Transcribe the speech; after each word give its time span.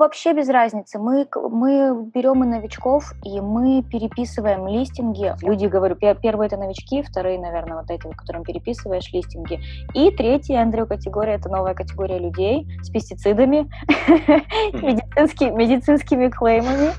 Вообще 0.00 0.32
без 0.32 0.48
разницы. 0.48 0.98
Мы, 0.98 1.28
мы 1.50 2.06
берем 2.14 2.42
и 2.42 2.46
новичков, 2.46 3.12
и 3.22 3.38
мы 3.42 3.82
переписываем 3.82 4.66
листинги. 4.66 5.34
Люди, 5.42 5.66
говорю, 5.66 5.94
первые 5.94 6.46
это 6.46 6.56
новички, 6.56 7.02
вторые, 7.02 7.38
наверное, 7.38 7.76
вот 7.76 7.90
эти, 7.90 8.10
которым 8.14 8.42
переписываешь 8.42 9.12
листинги. 9.12 9.60
И 9.92 10.10
третья, 10.10 10.62
Андрю, 10.62 10.86
категория, 10.86 11.34
это 11.34 11.50
новая 11.50 11.74
категория 11.74 12.18
людей 12.18 12.66
с 12.82 12.88
пестицидами, 12.88 13.68
медицинскими 14.72 16.30
клеймами. 16.30 16.92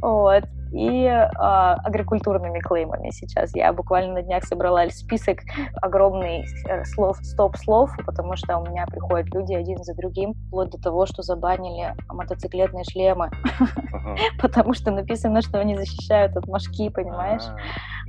Вот 0.00 0.44
и 0.74 1.04
э, 1.04 1.28
агрокультурными 1.38 2.58
клеймами 2.58 3.10
сейчас. 3.10 3.54
Я 3.54 3.72
буквально 3.72 4.14
на 4.14 4.22
днях 4.22 4.44
собрала 4.44 4.88
список 4.90 5.38
огромный 5.80 6.44
э, 6.68 6.84
слов, 6.84 7.18
стоп-слов, 7.22 7.90
потому 8.04 8.34
что 8.36 8.58
у 8.58 8.66
меня 8.66 8.84
приходят 8.86 9.32
люди 9.32 9.54
один 9.54 9.82
за 9.84 9.94
другим, 9.94 10.34
вплоть 10.34 10.70
до 10.70 10.78
того, 10.78 11.06
что 11.06 11.22
забанили 11.22 11.94
мотоциклетные 12.08 12.82
шлемы, 12.84 13.30
потому 14.42 14.74
что 14.74 14.90
написано, 14.90 15.42
что 15.42 15.60
они 15.60 15.76
защищают 15.76 16.36
от 16.36 16.48
мошки, 16.48 16.88
понимаешь, 16.88 17.44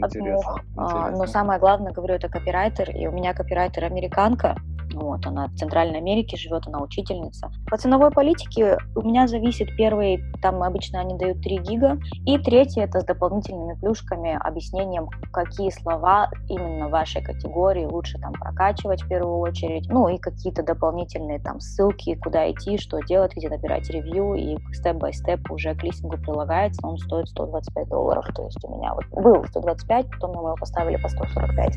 от 0.02 0.16
мух. 0.16 0.60
А, 0.76 1.12
но 1.12 1.28
самое 1.28 1.60
главное, 1.60 1.92
говорю, 1.92 2.16
это 2.16 2.30
копирайтер, 2.30 2.90
и 2.90 3.06
у 3.06 3.12
меня 3.12 3.36
копирайтер 3.36 3.84
американка, 3.84 4.56
вот, 4.96 5.26
она 5.26 5.48
в 5.48 5.56
Центральной 5.56 6.00
Америке 6.00 6.38
живет, 6.38 6.68
она 6.68 6.82
учительница. 6.82 7.52
По 7.70 7.78
ценовой 7.78 8.12
политике 8.12 8.78
у 8.96 9.02
меня 9.02 9.28
зависит 9.28 9.68
первый, 9.78 10.24
там 10.42 10.64
обычно 10.64 11.00
они 11.00 11.18
дают 11.18 11.42
3 11.42 11.58
гига, 11.60 11.98
и 12.26 12.38
третий 12.38 12.82
это 12.82 13.02
с 13.02 13.06
дополнительными 13.06 13.78
плюшками, 13.80 14.40
объяснением, 14.42 15.10
какие 15.32 15.70
слова 15.70 16.30
именно 16.50 16.90
вашей 16.90 17.22
категории 17.22 17.86
лучше 17.86 18.18
там 18.20 18.34
прокачивать 18.34 19.04
в 19.04 19.08
первую 19.08 19.40
очередь, 19.40 19.88
ну 19.90 20.08
и 20.08 20.18
какие-то 20.18 20.64
дополнительные 20.64 21.40
там 21.40 21.60
ссылки, 21.60 22.16
куда 22.16 22.50
идти, 22.52 22.78
что 22.78 23.00
делать, 23.02 23.36
где 23.36 23.50
набирать 23.50 23.90
ревью, 23.90 24.34
и 24.36 24.58
степ-бай-степ 24.74 25.52
уже 25.52 25.76
к 25.76 25.84
листингу 25.84 26.18
прилагается, 26.18 26.86
он 26.86 26.98
стоит 26.98 27.28
125 27.30 27.90
долларов, 27.90 28.26
то 28.34 28.44
есть 28.44 28.64
у 28.64 28.76
меня 28.76 28.94
вот 28.94 29.06
был 29.12 29.44
125, 29.46 30.12
потом 30.12 30.32
мы 30.32 30.50
его 30.50 30.56
поставили 30.56 30.98
по 30.98 31.10
145. 31.10 31.76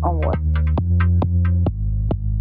Вот. 0.00 0.36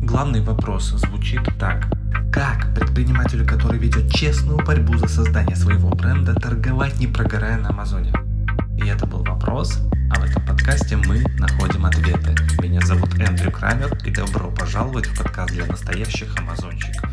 Главный 0.09 0.39
вопрос 0.39 0.85
звучит 0.85 1.41
так. 1.59 1.83
Как 2.31 2.73
предпринимателю, 2.73 3.45
который 3.45 3.77
ведет 3.77 4.09
честную 4.09 4.57
борьбу 4.65 4.93
за 4.93 5.09
создание 5.09 5.57
своего 5.57 5.89
бренда, 5.89 6.33
торговать 6.33 6.97
не 6.97 7.07
прогорая 7.07 7.57
на 7.57 7.71
Амазоне? 7.71 8.13
И 8.77 8.87
это 8.87 9.05
был 9.05 9.25
вопрос, 9.25 9.81
а 10.09 10.21
в 10.21 10.23
этом 10.23 10.45
подкасте 10.45 10.95
мы 10.95 11.25
находим 11.37 11.85
ответы. 11.85 12.33
Меня 12.61 12.79
зовут 12.85 13.19
Эндрю 13.19 13.51
Крамер 13.51 13.97
и 14.05 14.09
добро 14.09 14.49
пожаловать 14.49 15.07
в 15.07 15.17
подкаст 15.21 15.51
для 15.51 15.65
настоящих 15.65 16.33
амазонщиков. 16.39 17.11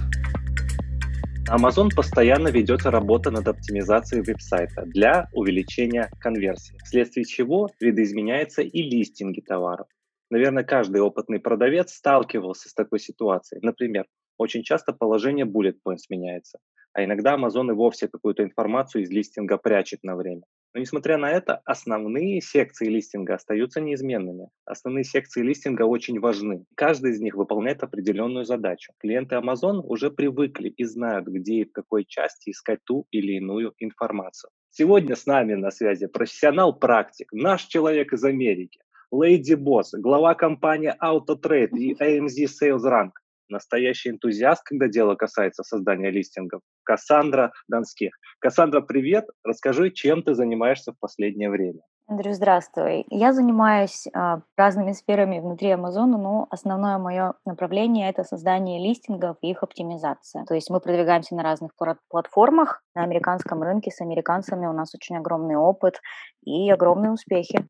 Amazon 1.48 1.92
постоянно 1.92 2.48
ведется 2.48 2.92
работа 2.92 3.32
над 3.32 3.48
оптимизацией 3.48 4.22
веб-сайта 4.22 4.84
для 4.86 5.28
увеличения 5.32 6.10
конверсии, 6.20 6.78
вследствие 6.84 7.26
чего 7.26 7.70
видоизменяются 7.80 8.62
и 8.62 8.82
листинги 8.82 9.40
товаров. 9.40 9.88
Наверное, 10.34 10.64
каждый 10.64 11.00
опытный 11.00 11.38
продавец 11.38 11.92
сталкивался 11.92 12.68
с 12.68 12.74
такой 12.74 12.98
ситуацией. 12.98 13.60
Например, 13.62 14.04
очень 14.36 14.64
часто 14.64 14.92
положение 14.92 15.46
bullet 15.46 15.76
points 15.86 16.06
меняется, 16.10 16.58
а 16.92 17.04
иногда 17.04 17.36
Amazon 17.36 17.70
и 17.70 17.72
вовсе 17.72 18.08
какую-то 18.08 18.42
информацию 18.42 19.04
из 19.04 19.10
листинга 19.10 19.58
прячет 19.58 20.02
на 20.02 20.16
время. 20.16 20.42
Но 20.74 20.80
несмотря 20.80 21.18
на 21.18 21.30
это, 21.30 21.60
основные 21.64 22.40
секции 22.40 22.88
листинга 22.88 23.34
остаются 23.34 23.80
неизменными. 23.80 24.48
Основные 24.64 25.04
секции 25.04 25.40
листинга 25.40 25.82
очень 25.82 26.18
важны. 26.18 26.64
Каждый 26.74 27.12
из 27.12 27.20
них 27.20 27.36
выполняет 27.36 27.84
определенную 27.84 28.44
задачу. 28.44 28.92
Клиенты 28.98 29.36
Amazon 29.36 29.82
уже 29.84 30.10
привыкли 30.10 30.68
и 30.68 30.82
знают, 30.82 31.28
где 31.28 31.60
и 31.60 31.64
в 31.64 31.70
какой 31.70 32.04
части 32.04 32.50
искать 32.50 32.80
ту 32.82 33.06
или 33.12 33.34
иную 33.34 33.72
информацию. 33.78 34.50
Сегодня 34.70 35.14
с 35.14 35.26
нами 35.26 35.54
на 35.54 35.70
связи 35.70 36.08
профессионал-практик, 36.08 37.28
наш 37.32 37.66
человек 37.66 38.12
из 38.12 38.24
Америки, 38.24 38.80
Лейди 39.14 39.54
Босс, 39.54 39.94
глава 39.94 40.34
компании 40.34 40.92
AutoTrade 41.00 41.76
и 41.76 41.94
AMZ 41.94 42.48
Sales 42.60 42.82
Rank. 42.82 43.12
Настоящий 43.48 44.10
энтузиаст, 44.10 44.64
когда 44.64 44.88
дело 44.88 45.14
касается 45.14 45.62
создания 45.62 46.10
листингов. 46.10 46.62
Кассандра 46.82 47.52
Донских. 47.68 48.10
Кассандра, 48.40 48.80
привет. 48.80 49.26
Расскажи, 49.44 49.92
чем 49.92 50.24
ты 50.24 50.34
занимаешься 50.34 50.92
в 50.92 50.98
последнее 50.98 51.48
время. 51.48 51.80
Андрю, 52.08 52.32
здравствуй. 52.32 53.06
Я 53.08 53.32
занимаюсь 53.32 54.08
а, 54.12 54.40
разными 54.56 54.90
сферами 54.92 55.38
внутри 55.38 55.70
Амазона, 55.70 56.18
но 56.18 56.48
основное 56.50 56.98
мое 56.98 57.34
направление– 57.46 58.10
это 58.10 58.24
создание 58.24 58.84
листингов 58.84 59.36
и 59.42 59.50
их 59.50 59.62
оптимизация. 59.62 60.44
То 60.44 60.54
есть 60.54 60.70
мы 60.70 60.80
продвигаемся 60.80 61.36
на 61.36 61.44
разных 61.44 61.70
платформах. 62.08 62.82
На 62.96 63.04
американском 63.04 63.62
рынке 63.62 63.92
с 63.92 64.00
американцами 64.00 64.66
у 64.66 64.72
нас 64.72 64.92
очень 64.94 65.16
огромный 65.16 65.56
опыт 65.56 66.00
и 66.44 66.68
огромные 66.68 67.12
успехи. 67.12 67.68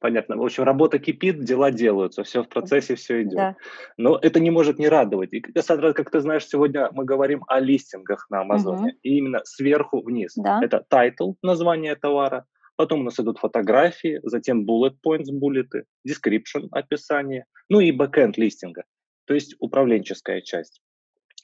Понятно. 0.00 0.36
В 0.36 0.42
общем, 0.42 0.64
работа 0.64 0.98
кипит, 0.98 1.44
дела 1.44 1.70
делаются, 1.70 2.22
все 2.22 2.42
в 2.42 2.48
процессе, 2.48 2.94
все 2.94 3.22
идет. 3.22 3.34
Да. 3.34 3.56
Но 3.96 4.18
это 4.20 4.40
не 4.40 4.50
может 4.50 4.78
не 4.78 4.88
радовать. 4.88 5.32
И, 5.32 5.40
Кассандра, 5.40 5.92
как 5.92 6.10
ты 6.10 6.20
знаешь, 6.20 6.46
сегодня 6.46 6.90
мы 6.92 7.04
говорим 7.04 7.44
о 7.48 7.60
листингах 7.60 8.26
на 8.30 8.40
Амазоне. 8.40 8.92
Угу. 8.92 8.98
И 9.02 9.16
именно 9.16 9.40
сверху 9.44 10.02
вниз. 10.02 10.32
Да. 10.36 10.60
Это 10.62 10.84
title, 10.90 11.34
название 11.42 11.96
товара, 11.96 12.46
Потом 12.76 13.00
у 13.00 13.04
нас 13.04 13.20
идут 13.20 13.38
фотографии, 13.38 14.18
затем 14.22 14.64
bullet 14.64 14.96
points, 15.06 15.30
буллеты, 15.30 15.84
description, 16.08 16.68
описание, 16.70 17.44
ну 17.68 17.80
и 17.80 17.96
backend 17.96 18.32
листинга, 18.36 18.84
то 19.26 19.34
есть 19.34 19.54
управленческая 19.60 20.40
часть. 20.40 20.80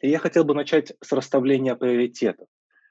И 0.00 0.08
я 0.08 0.18
хотел 0.18 0.44
бы 0.44 0.54
начать 0.54 0.94
с 1.02 1.12
расставления 1.12 1.74
приоритетов. 1.74 2.48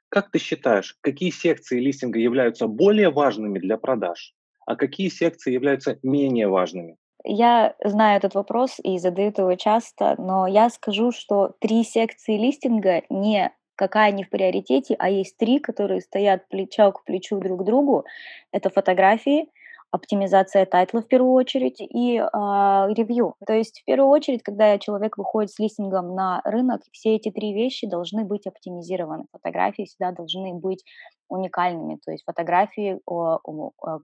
Как 0.10 0.32
ты 0.32 0.40
считаешь, 0.40 0.96
какие 1.02 1.32
секции 1.32 1.80
листинга 1.80 2.20
являются 2.20 2.68
более 2.68 3.10
важными 3.10 3.60
для 3.60 3.78
продаж, 3.78 4.34
а 4.68 4.76
какие 4.76 5.08
секции 5.08 5.54
являются 5.54 5.98
менее 6.04 6.48
важными? 6.48 6.98
Я 7.24 7.76
знаю 7.84 8.18
этот 8.18 8.36
вопрос 8.36 8.80
и 8.84 9.00
задают 9.00 9.40
его 9.40 9.56
часто, 9.56 10.16
но 10.18 10.46
я 10.46 10.70
скажу, 10.70 11.12
что 11.12 11.56
три 11.60 11.84
секции 11.84 12.38
листинга 12.38 13.02
не 13.10 13.52
какая 13.76 14.12
не 14.12 14.24
в 14.24 14.30
приоритете, 14.30 14.96
а 14.98 15.08
есть 15.10 15.38
три, 15.38 15.60
которые 15.60 16.02
стоят 16.02 16.50
плечо 16.50 16.92
к 16.92 17.04
плечу 17.04 17.40
друг 17.40 17.62
к 17.62 17.64
другу. 17.64 18.06
Это 18.52 18.72
фотографии, 18.72 19.50
оптимизация 19.92 20.66
тайтла 20.66 21.02
в 21.02 21.08
первую 21.08 21.34
очередь 21.34 21.80
и 21.80 22.18
э, 22.18 22.24
ревью. 22.24 23.36
То 23.46 23.54
есть 23.54 23.82
в 23.82 23.86
первую 23.86 24.10
очередь, 24.10 24.44
когда 24.44 24.78
человек 24.78 25.18
выходит 25.18 25.52
с 25.52 25.60
листингом 25.60 26.16
на 26.16 26.42
рынок, 26.44 26.82
все 26.92 27.16
эти 27.16 27.32
три 27.32 27.54
вещи 27.54 27.88
должны 27.88 28.26
быть 28.26 28.48
оптимизированы. 28.48 29.26
Фотографии 29.32 29.86
всегда 29.86 30.12
должны 30.12 30.54
быть 30.54 30.84
уникальными. 31.30 32.00
То 32.06 32.12
есть 32.12 32.24
фотографии, 32.26 33.00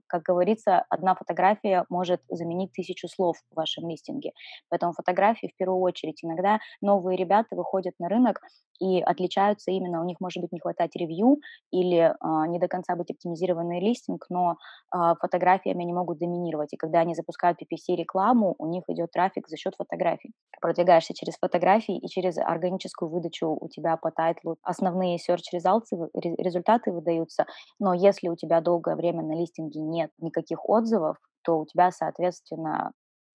как 0.06 0.22
говорится, 0.22 0.84
одна 0.88 1.14
фотография 1.14 1.84
может 1.88 2.20
заменить 2.28 2.72
тысячу 2.72 3.08
слов 3.08 3.38
в 3.50 3.56
вашем 3.56 3.88
листинге. 3.88 4.32
Поэтому 4.68 4.92
фотографии 4.92 5.50
в 5.52 5.56
первую 5.56 5.80
очередь. 5.80 6.22
Иногда 6.22 6.58
новые 6.80 7.16
ребята 7.16 7.56
выходят 7.56 7.94
на 7.98 8.08
рынок 8.08 8.40
и 8.80 9.00
отличаются 9.00 9.70
именно, 9.70 10.00
у 10.00 10.04
них 10.04 10.18
может 10.20 10.42
быть 10.42 10.52
не 10.52 10.60
хватать 10.60 10.94
ревью 10.96 11.38
или 11.70 11.98
э, 11.98 12.48
не 12.48 12.58
до 12.58 12.68
конца 12.68 12.94
быть 12.96 13.10
оптимизированный 13.10 13.80
листинг, 13.80 14.26
но 14.28 14.56
э, 14.94 15.14
фотографиями 15.20 15.82
они 15.82 15.92
могут 15.92 16.18
доминировать. 16.18 16.72
И 16.72 16.76
когда 16.76 17.00
они 17.00 17.14
запускают 17.14 17.58
PPC-рекламу, 17.60 18.54
у 18.58 18.66
них 18.66 18.84
идет 18.88 19.10
трафик 19.12 19.48
за 19.48 19.56
счет 19.56 19.74
фотографий. 19.76 20.32
Продвигаешься 20.60 21.14
через 21.14 21.34
фотографии 21.36 21.98
и 21.98 22.06
через 22.08 22.38
органическую 22.38 23.10
выдачу 23.10 23.56
у 23.60 23.68
тебя 23.68 23.96
по 23.96 24.10
тайтлу 24.10 24.56
основные 24.62 25.18
search 25.18 25.54
results, 25.54 25.88
результаты 26.14 26.92
выдают 26.92 27.14
продаются. 27.14 27.46
Но 27.78 27.94
если 27.94 28.28
у 28.28 28.36
тебя 28.36 28.60
долгое 28.60 28.96
время 28.96 29.22
на 29.22 29.34
листинге 29.34 29.80
нет 29.80 30.10
никаких 30.18 30.68
отзывов, 30.68 31.16
то 31.42 31.58
у 31.58 31.66
тебя, 31.66 31.90
соответственно, 31.90 32.92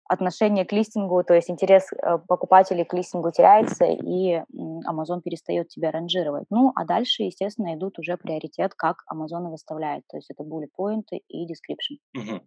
отношение 0.09 0.65
к 0.65 0.71
листингу, 0.71 1.23
то 1.23 1.35
есть 1.35 1.49
интерес 1.49 1.87
э, 1.93 2.17
покупателей 2.27 2.83
к 2.83 2.93
листингу 2.93 3.31
теряется, 3.31 3.85
и 3.85 4.41
Amazon 4.89 5.21
перестает 5.23 5.69
тебя 5.69 5.91
ранжировать. 5.91 6.45
Ну, 6.49 6.71
а 6.75 6.83
дальше, 6.83 7.23
естественно, 7.23 7.75
идут 7.75 7.99
уже 7.99 8.17
приоритет, 8.17 8.73
как 8.75 9.03
Amazon 9.13 9.49
выставляет, 9.49 10.03
то 10.09 10.17
есть 10.17 10.29
это 10.31 10.43
bullet 10.43 10.69
point 10.77 11.05
и 11.27 11.45
description. 11.45 11.99
Угу. 12.15 12.41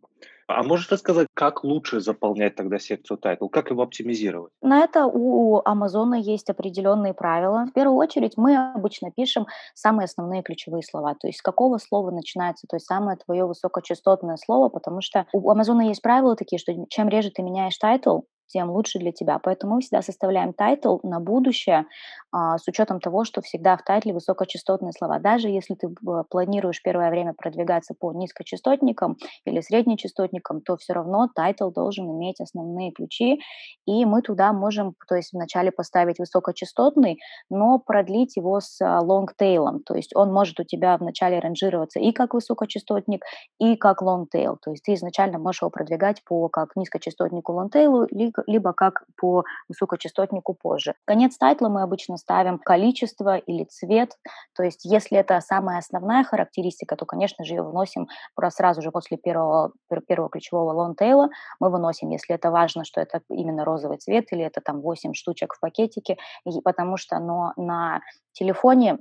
А 0.48 0.62
можешь 0.62 0.90
рассказать, 0.90 1.28
как 1.34 1.64
лучше 1.64 2.00
заполнять 2.00 2.56
тогда 2.56 2.78
секцию 2.78 3.18
title, 3.18 3.48
как 3.48 3.70
его 3.70 3.82
оптимизировать? 3.82 4.52
На 4.60 4.80
это 4.80 5.06
у 5.06 5.60
Амазона 5.64 6.14
есть 6.14 6.50
определенные 6.50 7.14
правила. 7.14 7.66
В 7.66 7.72
первую 7.72 7.96
очередь 7.96 8.36
мы 8.36 8.56
обычно 8.56 9.10
пишем 9.10 9.46
самые 9.74 10.04
основные 10.04 10.42
ключевые 10.42 10.82
слова, 10.82 11.14
то 11.14 11.26
есть 11.26 11.38
с 11.38 11.42
какого 11.42 11.78
слова 11.78 12.10
начинается, 12.10 12.66
то 12.68 12.76
есть 12.76 12.86
самое 12.86 13.16
твое 13.16 13.46
высокочастотное 13.46 14.36
слово, 14.36 14.68
потому 14.68 15.00
что 15.00 15.26
у 15.32 15.50
Амазона 15.50 15.82
есть 15.82 16.02
правила 16.02 16.36
такие, 16.36 16.58
что 16.58 16.72
чем 16.88 17.08
реже 17.08 17.30
ты 17.30 17.42
меняешь 17.42 17.76
title, 17.78 18.20
тем 18.52 18.70
лучше 18.70 18.99
для 18.99 19.12
тебя. 19.12 19.38
Поэтому 19.38 19.76
мы 19.76 19.81
всегда 19.81 20.02
составляем 20.02 20.52
title 20.52 20.98
на 21.02 21.20
будущее 21.20 21.87
а, 22.31 22.58
с 22.58 22.69
учетом 22.69 23.00
того, 23.00 23.25
что 23.25 23.40
всегда 23.40 23.76
в 23.76 23.82
title 23.82 24.07
е 24.07 24.12
высокочастотные 24.12 24.93
слова. 24.93 25.19
Даже 25.19 25.49
если 25.49 25.75
ты 25.75 25.88
планируешь 26.31 26.82
первое 26.82 27.10
время 27.10 27.34
продвигаться 27.34 27.94
по 27.99 28.12
низкочастотникам 28.12 29.16
или 29.44 29.60
среднечастотникам, 29.60 30.60
то 30.60 30.76
все 30.76 30.93
равно 30.93 31.28
title 31.34 31.70
должен 31.70 32.10
иметь 32.10 32.40
основные 32.40 32.93
ключи, 32.93 33.40
и 33.87 34.04
мы 34.04 34.22
туда 34.22 34.52
можем, 34.52 34.94
то 35.08 35.14
есть 35.14 35.32
вначале 35.32 35.72
поставить 35.72 36.19
высокочастотный, 36.19 37.19
но 37.50 37.78
продлить 37.78 38.37
его 38.37 38.60
с 38.60 38.78
longtail 38.80 39.55
ом, 39.55 39.82
то 39.82 39.94
есть 39.94 40.14
он 40.14 40.32
может 40.32 40.60
у 40.60 40.64
тебя 40.64 40.96
вначале 40.96 41.38
ранжироваться 41.38 42.00
и 42.00 42.12
как 42.12 42.34
высокочастотник, 42.34 43.25
и 43.58 43.76
как 43.76 44.02
longtail, 44.02 44.58
то 44.62 44.70
есть 44.70 44.84
ты 44.84 44.94
изначально 44.94 45.38
можешь 45.38 45.62
его 45.62 45.70
продвигать 45.70 46.22
по 46.25 46.48
как 46.48 46.76
низкочастотнику 46.76 47.52
longtail 47.52 47.96
у, 47.96 48.06
либо 48.46 48.72
как 48.72 49.04
по 49.16 49.44
высокочастотнику 49.68 50.54
позже. 50.54 50.94
Конец 51.04 51.36
title 51.36 51.63
а 51.63 51.69
мы 51.68 51.82
обычно 51.82 52.16
ставим 52.16 52.58
количество 52.58 53.36
или 53.36 53.64
цвет, 53.64 54.16
то 54.54 54.62
есть 54.62 54.84
если 54.84 55.18
это 55.18 55.40
самая 55.40 55.78
основная 55.78 56.24
характеристика, 56.24 56.96
то, 56.96 57.06
конечно 57.06 57.44
же, 57.44 57.54
ее 57.54 57.62
выносим 57.62 58.08
сразу 58.48 58.82
же 58.82 58.90
после 58.90 59.16
первого, 59.16 59.72
первого 60.06 60.28
ключевого 60.30 60.72
longtail 60.72 61.17
а, 61.17 61.28
мы 61.60 61.70
выносим, 61.70 62.10
если 62.10 62.34
это 62.34 62.50
важно, 62.50 62.84
что 62.84 63.00
это 63.00 63.20
именно 63.28 63.64
розовый 63.64 63.98
цвет 63.98 64.32
или 64.32 64.44
это 64.44 64.60
там 64.60 64.80
8 64.80 65.14
штучек 65.14 65.54
в 65.54 65.60
пакетике, 65.60 66.16
потому 66.64 66.96
что 66.96 67.18
но 67.18 67.52
на 67.56 68.00
телефоне 68.32 68.98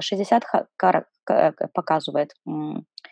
60 0.00 0.44
показывает 1.74 2.34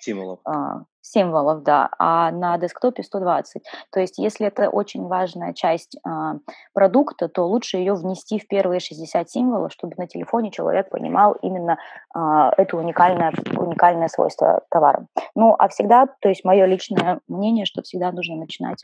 символов. 0.00 0.40
А, 0.44 0.82
символов, 1.00 1.62
да, 1.62 1.88
а 1.98 2.30
на 2.30 2.58
десктопе 2.58 3.02
120. 3.02 3.62
То 3.92 4.00
есть, 4.00 4.18
если 4.18 4.46
это 4.46 4.68
очень 4.68 5.06
важная 5.06 5.52
часть 5.54 5.96
а, 6.04 6.36
продукта, 6.72 7.28
то 7.28 7.46
лучше 7.46 7.76
ее 7.76 7.94
внести 7.94 8.38
в 8.38 8.48
первые 8.48 8.80
60 8.80 9.30
символов, 9.30 9.72
чтобы 9.72 9.94
на 9.96 10.06
телефоне 10.06 10.50
человек 10.50 10.90
понимал 10.90 11.32
именно 11.42 11.78
а, 12.14 12.52
это 12.56 12.76
уникальное, 12.76 13.32
уникальное 13.56 14.08
свойство 14.08 14.62
товара. 14.70 15.06
Ну, 15.34 15.54
а 15.58 15.68
всегда, 15.68 16.06
то 16.20 16.28
есть 16.28 16.44
мое 16.44 16.66
личное 16.66 17.20
мнение, 17.28 17.66
что 17.66 17.82
всегда 17.82 18.12
нужно 18.12 18.36
начинать 18.36 18.80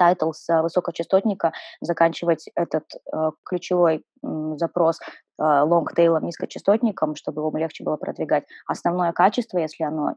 title 0.00 0.32
с 0.32 0.62
высокочастотника, 0.62 1.52
заканчивать 1.82 2.48
этот 2.54 2.84
э, 3.12 3.30
ключевой 3.44 3.96
э, 4.22 4.52
запрос 4.56 4.98
longtail 5.38 6.02
ом, 6.02 6.26
низкочастотником, 6.26 7.14
чтобы 7.16 7.40
его 7.40 7.56
легче 7.56 7.82
было 7.82 7.96
продвигать. 7.96 8.44
Основное 8.66 9.12
качество, 9.12 9.58
если 9.58 9.84
оно 9.84 10.10
э, 10.10 10.14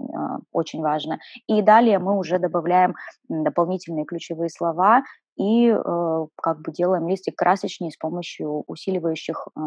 очень 0.51 0.81
важно. 0.81 1.19
И 1.47 1.61
далее 1.61 1.99
мы 1.99 2.17
уже 2.17 2.39
добавляем 2.39 2.95
дополнительные 3.29 4.05
ключевые 4.05 4.49
слова 4.49 5.03
и 5.37 5.69
э, 5.69 6.25
как 6.35 6.61
бы 6.61 6.71
делаем 6.71 7.07
листинг 7.07 7.35
красочнее 7.35 7.91
с 7.91 7.97
помощью 7.97 8.63
усиливающих 8.67 9.47
э, 9.55 9.61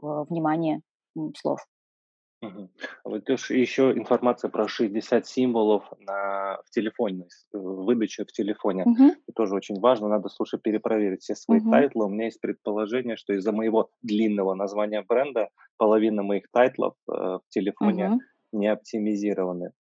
внимание 0.00 0.80
слов. 1.36 1.64
Угу. 2.46 2.68
Вот 3.04 3.28
еще 3.28 3.92
информация 3.92 4.50
про 4.50 4.68
60 4.68 5.26
символов 5.26 5.84
на, 6.00 6.60
в 6.64 6.70
телефоне, 6.70 7.26
выдача 7.52 8.24
в 8.24 8.32
телефоне. 8.32 8.84
Угу. 8.84 9.04
Это 9.04 9.32
тоже 9.34 9.54
очень 9.54 9.80
важно, 9.80 10.08
надо, 10.08 10.28
слушай, 10.28 10.58
перепроверить 10.58 11.22
все 11.22 11.34
свои 11.34 11.60
угу. 11.60 11.70
title 11.70 11.96
ы. 11.96 12.06
У 12.06 12.08
меня 12.08 12.26
есть 12.26 12.40
предположение, 12.40 13.16
что 13.16 13.32
из-за 13.34 13.52
моего 13.52 13.90
длинного 14.02 14.54
названия 14.54 15.02
бренда 15.02 15.48
половина 15.76 16.22
моих 16.22 16.50
title 16.50 16.81
ов 16.81 16.94
э, 17.08 17.12
в 17.12 17.42
телефоне 17.48 18.10
угу. 18.10 18.20
не 18.52 18.68
оптимизированы. 18.68 19.72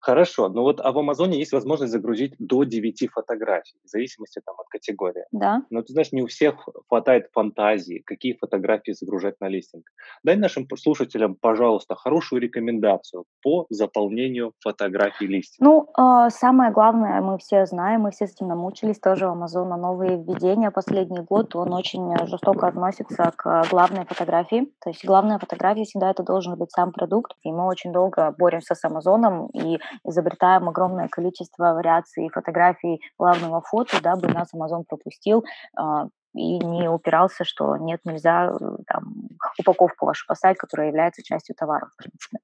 Хорошо, 0.00 0.48
ну 0.48 0.62
вот 0.62 0.80
а 0.80 0.92
в 0.92 0.98
Амазоне 0.98 1.38
есть 1.38 1.52
возможность 1.52 1.92
загрузить 1.92 2.34
до 2.38 2.64
9 2.64 3.10
фотографий, 3.12 3.76
в 3.84 3.88
зависимости 3.88 4.40
там, 4.44 4.54
от 4.58 4.66
категории. 4.68 5.24
Да. 5.30 5.62
Но 5.70 5.82
ты 5.82 5.92
знаешь, 5.92 6.12
не 6.12 6.22
у 6.22 6.26
всех 6.26 6.68
хватает 6.88 7.28
фантазии, 7.32 8.02
какие 8.06 8.32
фотографии 8.32 8.92
загружать 8.92 9.40
на 9.40 9.48
листинг. 9.48 9.84
Дай 10.24 10.36
нашим 10.36 10.66
слушателям, 10.76 11.34
пожалуйста, 11.34 11.94
хорошую 11.94 12.40
рекомендацию 12.40 13.24
по 13.42 13.66
заполнению 13.68 14.52
фотографий 14.60 15.26
листинга. 15.26 15.70
Ну, 15.70 16.26
э, 16.26 16.30
самое 16.30 16.72
главное, 16.72 17.20
мы 17.20 17.36
все 17.38 17.66
знаем, 17.66 18.02
мы 18.02 18.10
все 18.10 18.26
с 18.26 18.32
этим 18.32 18.48
намучились, 18.48 18.98
тоже 18.98 19.26
у 19.26 19.30
Амазона 19.30 19.76
новые 19.76 20.16
введения 20.16 20.70
последний 20.70 21.20
год, 21.20 21.54
он 21.54 21.74
очень 21.74 22.16
жестоко 22.26 22.68
относится 22.68 23.32
к 23.36 23.66
главной 23.70 24.06
фотографии. 24.06 24.72
То 24.82 24.90
есть 24.90 25.04
главная 25.04 25.38
фотография 25.38 25.84
всегда 25.84 26.10
это 26.10 26.22
должен 26.22 26.56
быть 26.56 26.70
сам 26.70 26.92
продукт, 26.92 27.32
и 27.42 27.52
мы 27.52 27.66
очень 27.66 27.92
долго 27.92 28.34
боремся 28.38 28.74
с 28.74 28.84
Амазоном, 28.84 29.48
и 29.48 29.78
изобретаем 30.04 30.68
огромное 30.68 31.08
количество 31.08 31.72
вариаций 31.72 32.28
фотографий 32.32 33.00
главного 33.18 33.60
фото, 33.62 34.00
дабы 34.02 34.28
нас 34.28 34.48
Amazon 34.54 34.84
пропустил 34.88 35.44
а, 35.76 36.08
и 36.34 36.58
не 36.58 36.88
упирался, 36.88 37.44
что 37.44 37.76
нет, 37.76 38.00
нельзя 38.04 38.52
э, 38.52 38.76
там, 38.86 39.14
упаковку 39.58 40.06
вашу 40.06 40.26
поставить, 40.26 40.58
которая 40.58 40.88
является 40.88 41.22
частью 41.22 41.54
товара, 41.56 41.86
в 41.92 41.96
принципе. 41.96 42.38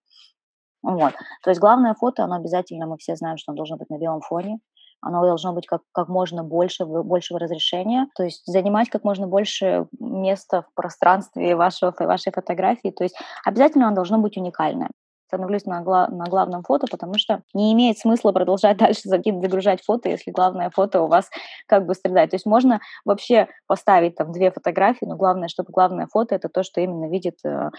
Вот. 0.82 1.14
То 1.42 1.50
есть 1.50 1.60
главное 1.60 1.94
фото, 1.94 2.24
оно 2.24 2.36
обязательно, 2.36 2.86
мы 2.86 2.96
все 2.98 3.16
знаем, 3.16 3.36
что 3.36 3.52
оно 3.52 3.56
должно 3.56 3.76
быть 3.76 3.90
на 3.90 3.98
белом 3.98 4.20
фоне, 4.20 4.58
оно 5.00 5.22
должно 5.22 5.52
быть 5.52 5.66
как, 5.66 5.82
как 5.92 6.08
можно 6.08 6.42
больше, 6.42 6.84
большего 6.84 7.38
разрешения, 7.38 8.08
то 8.16 8.24
есть 8.24 8.42
занимать 8.46 8.88
как 8.88 9.04
можно 9.04 9.26
больше 9.26 9.86
места 9.98 10.62
в 10.62 10.74
пространстве 10.74 11.54
вашего, 11.54 11.94
вашей 11.98 12.32
фотографии, 12.32 12.90
то 12.90 13.04
есть 13.04 13.16
обязательно 13.44 13.86
оно 13.86 13.96
должно 13.96 14.18
быть 14.18 14.36
уникальное 14.36 14.90
становлюсь 15.26 15.64
на, 15.64 15.82
гла- 15.82 16.08
на 16.08 16.24
главном 16.24 16.62
фото, 16.62 16.86
потому 16.90 17.18
что 17.18 17.42
не 17.54 17.72
имеет 17.72 17.98
смысла 17.98 18.32
продолжать 18.32 18.76
дальше 18.78 19.02
загружать 19.04 19.82
фото, 19.84 20.08
если 20.08 20.30
главное 20.30 20.70
фото 20.70 21.02
у 21.02 21.08
вас 21.08 21.28
как 21.66 21.86
бы 21.86 21.94
страдает. 21.94 22.30
То 22.30 22.36
есть 22.36 22.46
можно 22.46 22.80
вообще 23.04 23.48
поставить 23.66 24.16
там 24.16 24.32
две 24.32 24.50
фотографии, 24.50 25.04
но 25.04 25.16
главное, 25.16 25.48
чтобы 25.48 25.70
главное 25.72 26.06
фото 26.10 26.34
это 26.34 26.48
то, 26.48 26.62
что 26.62 26.80
именно 26.80 27.08
видит 27.10 27.38
э, 27.44 27.70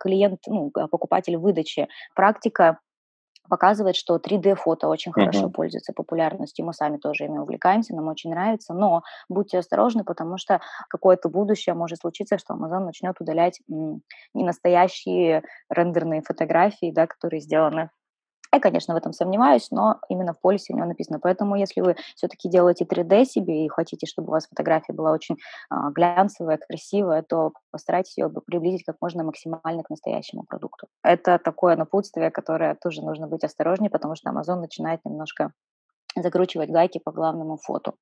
клиент, 0.00 0.40
ну, 0.46 0.70
покупатель 0.70 1.36
выдачи. 1.36 1.88
Практика 2.14 2.78
показывает, 3.48 3.96
что 3.96 4.16
3D-фото 4.16 4.88
очень 4.88 5.12
uh-huh. 5.12 5.14
хорошо 5.14 5.50
пользуется 5.50 5.92
популярностью. 5.92 6.64
Мы 6.64 6.72
сами 6.72 6.98
тоже 6.98 7.24
ими 7.24 7.38
увлекаемся, 7.38 7.94
нам 7.94 8.08
очень 8.08 8.30
нравится. 8.30 8.74
Но 8.74 9.02
будьте 9.28 9.58
осторожны, 9.58 10.04
потому 10.04 10.38
что 10.38 10.60
какое-то 10.88 11.28
будущее 11.28 11.74
может 11.74 12.00
случиться, 12.00 12.38
что 12.38 12.54
Amazon 12.54 12.84
начнет 12.84 13.20
удалять 13.20 13.60
ненастоящие 14.34 15.42
рендерные 15.68 16.22
фотографии, 16.22 16.92
да, 16.92 17.06
которые 17.06 17.40
сделаны 17.40 17.90
я, 18.56 18.60
конечно, 18.60 18.94
в 18.94 18.96
этом 18.96 19.12
сомневаюсь, 19.12 19.70
но 19.70 20.00
именно 20.08 20.32
в 20.32 20.40
полисе 20.40 20.72
у 20.72 20.76
него 20.76 20.86
написано. 20.86 21.20
Поэтому, 21.20 21.56
если 21.56 21.80
вы 21.80 21.96
все-таки 22.14 22.48
делаете 22.48 22.84
3D 22.84 23.24
себе 23.24 23.64
и 23.64 23.68
хотите, 23.68 24.06
чтобы 24.06 24.28
у 24.28 24.32
вас 24.32 24.48
фотография 24.48 24.92
была 24.92 25.12
очень 25.12 25.36
а, 25.70 25.90
глянцевая, 25.90 26.58
красивая, 26.58 27.22
то 27.22 27.52
постарайтесь 27.70 28.18
ее 28.18 28.28
приблизить 28.28 28.84
как 28.84 28.96
можно 29.00 29.24
максимально 29.24 29.82
к 29.82 29.90
настоящему 29.90 30.44
продукту. 30.44 30.88
Это 31.02 31.38
такое 31.38 31.76
напутствие, 31.76 32.30
которое 32.30 32.74
тоже 32.74 33.02
нужно 33.02 33.26
быть 33.28 33.44
осторожнее, 33.44 33.90
потому 33.90 34.16
что 34.16 34.30
Amazon 34.30 34.60
начинает 34.60 35.00
немножко 35.04 35.52
закручивать 36.22 36.70
гайки 36.70 36.98
по 36.98 37.12
главному 37.12 37.56
фото. 37.56 37.92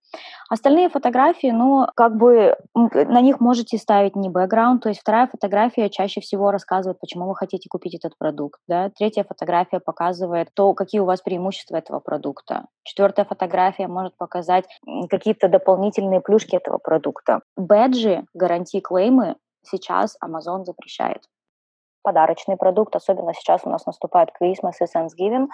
Остальные 0.48 0.88
фотографии, 0.88 1.50
ну, 1.50 1.86
как 1.94 2.16
бы 2.16 2.56
на 2.74 3.20
них 3.20 3.40
можете 3.40 3.78
ставить 3.78 4.16
не 4.16 4.28
бэкграунд, 4.28 4.82
то 4.82 4.88
есть 4.88 5.00
вторая 5.00 5.26
фотография 5.26 5.88
чаще 5.90 6.20
всего 6.20 6.50
рассказывает, 6.50 7.00
почему 7.00 7.28
вы 7.28 7.36
хотите 7.36 7.68
купить 7.68 7.94
этот 7.94 8.16
продукт, 8.18 8.60
да, 8.68 8.90
третья 8.90 9.24
фотография 9.24 9.80
показывает 9.80 10.48
то, 10.54 10.74
какие 10.74 11.00
у 11.00 11.04
вас 11.04 11.22
преимущества 11.22 11.76
этого 11.76 12.00
продукта, 12.00 12.66
четвертая 12.84 13.24
фотография 13.24 13.88
может 13.88 14.16
показать 14.16 14.64
какие-то 15.10 15.48
дополнительные 15.48 16.20
плюшки 16.20 16.56
этого 16.56 16.78
продукта. 16.78 17.40
Бэджи, 17.56 18.24
гарантии, 18.34 18.80
клеймы 18.80 19.36
сейчас 19.62 20.16
Amazon 20.22 20.64
запрещает. 20.64 21.22
Подарочный 22.02 22.56
продукт, 22.56 22.94
особенно 22.94 23.32
сейчас 23.32 23.62
у 23.64 23.70
нас 23.70 23.86
наступает 23.86 24.28
Christmas 24.40 24.74
и 24.80 24.84
Thanksgiving, 24.84 25.46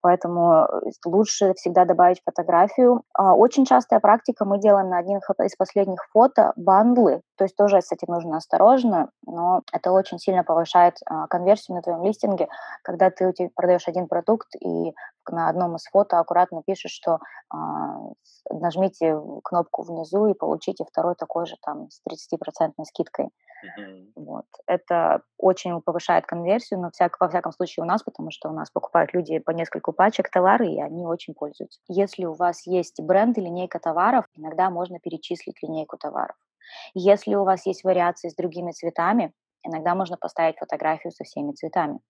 поэтому 0.00 0.64
э, 0.64 0.90
лучше 1.04 1.54
всегда 1.54 1.84
добавить 1.84 2.22
фотографию. 2.24 3.02
А, 3.14 3.34
очень 3.34 3.64
частая 3.64 4.00
практика, 4.00 4.44
мы 4.44 4.58
делаем 4.58 4.88
на 4.88 4.98
одних 4.98 5.22
из 5.42 5.56
последних 5.56 6.00
фото 6.12 6.52
бандлы, 6.56 7.22
то 7.36 7.44
есть 7.44 7.56
тоже 7.56 7.80
с 7.80 7.92
этим 7.92 8.12
нужно 8.12 8.36
осторожно, 8.36 9.10
но 9.26 9.62
это 9.72 9.92
очень 9.92 10.18
сильно 10.18 10.44
повышает 10.44 10.96
а, 11.06 11.26
конверсию 11.26 11.76
на 11.76 11.82
твоем 11.82 12.04
листинге, 12.04 12.48
когда 12.82 13.10
ты 13.10 13.32
продаешь 13.54 13.88
один 13.88 14.08
продукт 14.08 14.48
и 14.60 14.94
на 15.30 15.48
одном 15.48 15.76
из 15.76 15.84
фото 15.86 16.18
аккуратно 16.18 16.62
пишешь, 16.64 16.92
что 16.92 17.18
а, 17.50 17.98
нажмите 18.50 19.20
кнопку 19.44 19.82
внизу 19.82 20.26
и 20.26 20.34
получите 20.34 20.84
второй 20.84 21.14
такой 21.14 21.46
же 21.46 21.56
там 21.62 21.88
с 21.90 22.00
30% 22.08 22.72
скидкой. 22.84 23.30
Mm-hmm. 23.64 24.12
Вот. 24.16 24.44
Это 24.66 25.22
очень 25.38 25.80
повышает 25.80 26.26
конверсию, 26.26 26.80
но 26.80 26.90
всяк, 26.90 27.18
во 27.20 27.28
всяком 27.28 27.52
случае 27.52 27.84
у 27.84 27.86
нас, 27.86 28.02
потому 28.02 28.30
что 28.30 28.48
у 28.48 28.52
нас 28.52 28.70
покупают 28.70 29.14
люди 29.14 29.38
по 29.38 29.50
нескольку 29.50 29.92
пачек 29.92 30.30
товары, 30.30 30.68
и 30.68 30.80
они 30.80 31.06
очень 31.06 31.34
пользуются. 31.34 31.80
Если 31.88 32.24
у 32.24 32.34
вас 32.34 32.66
есть 32.66 33.00
бренд 33.00 33.38
и 33.38 33.40
линейка 33.40 33.78
товаров, 33.78 34.26
иногда 34.36 34.70
можно 34.70 34.98
перечислить 35.00 35.62
линейку 35.62 35.96
товаров. 35.96 36.36
Если 36.94 37.34
у 37.34 37.44
вас 37.44 37.66
есть 37.66 37.84
вариации 37.84 38.28
с 38.28 38.34
другими 38.34 38.72
цветами, 38.72 39.32
иногда 39.62 39.94
можно 39.94 40.16
поставить 40.16 40.58
фотографию 40.58 41.12
со 41.12 41.24
всеми 41.24 41.52
цветами. 41.52 42.00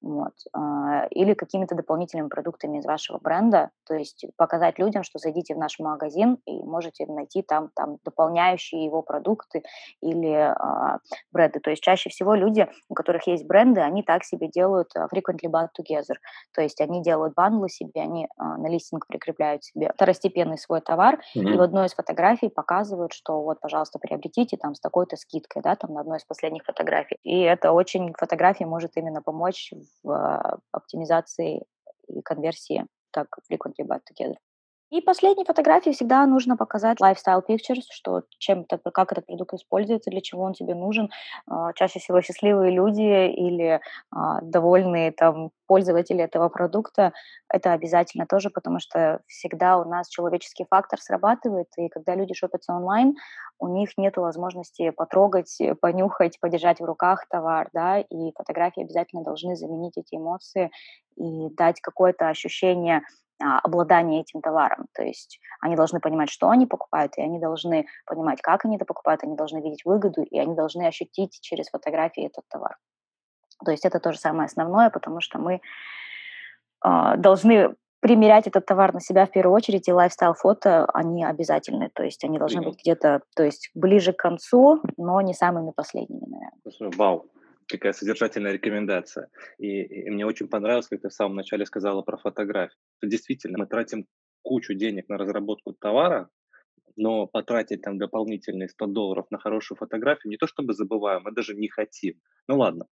Вот, 0.00 0.34
а, 0.52 1.06
или 1.10 1.34
какими-то 1.34 1.74
дополнительными 1.74 2.28
продуктами 2.28 2.78
из 2.78 2.84
вашего 2.84 3.18
бренда, 3.18 3.70
то 3.86 3.94
есть 3.94 4.26
показать 4.36 4.78
людям, 4.78 5.02
что 5.02 5.18
зайдите 5.18 5.54
в 5.54 5.58
наш 5.58 5.78
магазин 5.78 6.38
и 6.46 6.62
можете 6.62 7.06
найти 7.06 7.42
там, 7.42 7.70
там 7.74 7.98
дополняющие 8.04 8.84
его 8.84 9.02
продукты 9.02 9.62
или 10.00 10.32
а, 10.32 10.98
бренды. 11.32 11.60
То 11.60 11.70
есть 11.70 11.82
чаще 11.82 12.10
всего 12.10 12.34
люди, 12.34 12.68
у 12.88 12.94
которых 12.94 13.26
есть 13.26 13.46
бренды, 13.46 13.80
они 13.80 14.02
так 14.02 14.24
себе 14.24 14.48
делают 14.48 14.90
а, 14.94 15.06
frequently 15.06 15.50
bought 15.50 15.68
together, 15.78 16.16
то 16.54 16.62
есть 16.62 16.80
они 16.80 17.02
делают 17.02 17.34
бандлы 17.34 17.68
себе, 17.68 18.00
они 18.00 18.28
а, 18.36 18.56
на 18.56 18.68
листинг 18.68 19.06
прикрепляют 19.06 19.64
себе 19.64 19.90
второстепенный 19.94 20.58
свой 20.58 20.80
товар, 20.80 21.20
mm-hmm. 21.36 21.54
и 21.54 21.56
в 21.56 21.60
одной 21.60 21.86
из 21.86 21.94
фотографий 21.94 22.48
показывают, 22.48 23.12
что 23.12 23.42
вот, 23.42 23.60
пожалуйста, 23.60 23.98
приобретите 23.98 24.56
там 24.56 24.74
с 24.74 24.80
такой-то 24.80 25.16
скидкой, 25.16 25.62
да, 25.62 25.74
там 25.74 25.92
на 25.94 26.00
одной 26.00 26.18
из 26.18 26.24
последних 26.24 26.64
фотографий. 26.64 27.18
И 27.22 27.40
это 27.40 27.72
очень 27.72 28.12
фотография 28.16 28.66
может 28.66 28.92
именно 28.96 29.22
помочь 29.22 29.72
в 30.02 30.10
а, 30.10 30.58
оптимизации 30.72 31.64
и 32.08 32.22
конверсии, 32.22 32.86
как 33.10 33.28
frequently 33.50 33.84
bought 33.86 34.02
together. 34.10 34.36
И 34.90 35.02
последней 35.02 35.44
фотографии 35.44 35.90
всегда 35.90 36.24
нужно 36.24 36.56
показать 36.56 36.98
lifestyle 36.98 37.42
pictures, 37.46 37.82
что 37.90 38.22
чем 38.38 38.64
это, 38.66 38.78
как 38.90 39.12
этот 39.12 39.26
продукт 39.26 39.52
используется, 39.52 40.10
для 40.10 40.22
чего 40.22 40.42
он 40.44 40.54
тебе 40.54 40.74
нужен. 40.74 41.10
А, 41.46 41.74
чаще 41.74 41.98
всего 41.98 42.22
счастливые 42.22 42.72
люди 42.72 43.02
или 43.28 43.80
а, 44.10 44.40
довольные 44.40 45.12
там 45.12 45.50
пользователи 45.66 46.24
этого 46.24 46.48
продукта, 46.48 47.12
это 47.52 47.72
обязательно 47.74 48.26
тоже, 48.26 48.48
потому 48.48 48.80
что 48.80 49.20
всегда 49.26 49.76
у 49.76 49.84
нас 49.86 50.08
человеческий 50.08 50.64
фактор 50.70 50.98
срабатывает, 50.98 51.68
и 51.76 51.88
когда 51.90 52.14
люди 52.14 52.32
шопятся 52.32 52.72
онлайн, 52.72 53.14
у 53.58 53.68
них 53.68 53.90
нет 53.98 54.16
возможности 54.16 54.88
потрогать, 54.88 55.58
понюхать, 55.82 56.40
подержать 56.40 56.80
в 56.80 56.84
руках 56.84 57.26
товар, 57.28 57.68
да, 57.74 57.98
и 58.00 58.32
фотографии 58.34 58.84
обязательно 58.84 59.22
должны 59.22 59.54
заменить 59.54 59.98
эти 59.98 60.14
эмоции 60.14 60.70
и 61.16 61.50
дать 61.54 61.82
какое-то 61.82 62.28
ощущение 62.30 63.02
обладание 63.40 64.20
этим 64.22 64.40
товаром. 64.40 64.86
То 64.94 65.02
есть 65.02 65.40
они 65.60 65.76
должны 65.76 66.00
понимать, 66.00 66.30
что 66.30 66.48
они 66.48 66.66
покупают, 66.66 67.16
и 67.16 67.22
они 67.22 67.38
должны 67.38 67.86
понимать, 68.06 68.40
как 68.40 68.64
они 68.64 68.76
это 68.76 68.84
покупают, 68.84 69.22
они 69.22 69.36
должны 69.36 69.58
видеть 69.58 69.84
выгоду, 69.84 70.22
и 70.22 70.38
они 70.38 70.54
должны 70.54 70.86
ощутить 70.86 71.38
через 71.40 71.68
фотографии 71.68 72.26
этот 72.26 72.46
товар. 72.48 72.76
То 73.64 73.70
есть 73.70 73.84
это 73.84 74.00
тоже 74.00 74.18
самое 74.18 74.46
основное, 74.46 74.90
потому 74.90 75.20
что 75.20 75.38
мы 75.38 75.60
э, 76.84 77.16
должны 77.16 77.74
примерять 78.00 78.46
этот 78.46 78.66
товар 78.66 78.94
на 78.94 79.00
себя 79.00 79.26
в 79.26 79.30
первую 79.30 79.54
очередь, 79.54 79.88
и 79.88 79.92
лайфстайл-фото, 79.92 80.86
они 80.94 81.24
обязательны, 81.24 81.90
то 81.92 82.04
есть 82.04 82.24
они 82.24 82.38
должны 82.38 82.62
быть 82.62 82.78
где-то, 82.78 83.22
то 83.34 83.42
есть 83.42 83.70
ближе 83.74 84.12
к 84.12 84.18
концу, 84.18 84.80
но 84.96 85.20
не 85.20 85.34
самыми 85.34 85.72
последними, 85.72 86.24
наверное. 86.26 86.96
Вау, 86.96 87.26
какая 87.68 87.92
содержательная 87.92 88.52
рекомендация. 88.52 89.28
И, 89.58 89.82
и 89.82 90.10
мне 90.10 90.26
очень 90.26 90.48
понравилось, 90.48 90.88
как 90.88 91.02
ты 91.02 91.08
в 91.08 91.12
самом 91.12 91.36
начале 91.36 91.66
сказала 91.66 92.02
про 92.02 92.16
фотографию. 92.16 92.78
Действительно, 93.02 93.58
мы 93.58 93.66
тратим 93.66 94.06
кучу 94.42 94.74
денег 94.74 95.08
на 95.08 95.18
разработку 95.18 95.74
товара, 95.74 96.30
но 96.96 97.26
потратить 97.26 97.82
там 97.82 97.98
дополнительные 97.98 98.68
100 98.68 98.86
долларов 98.86 99.26
на 99.30 99.38
хорошую 99.38 99.78
фотографию 99.78 100.30
не 100.30 100.36
то 100.36 100.46
чтобы 100.46 100.72
забываем, 100.72 101.22
мы 101.24 101.32
даже 101.32 101.54
не 101.54 101.68
хотим. 101.68 102.14
Ну 102.48 102.58
ладно. 102.58 102.86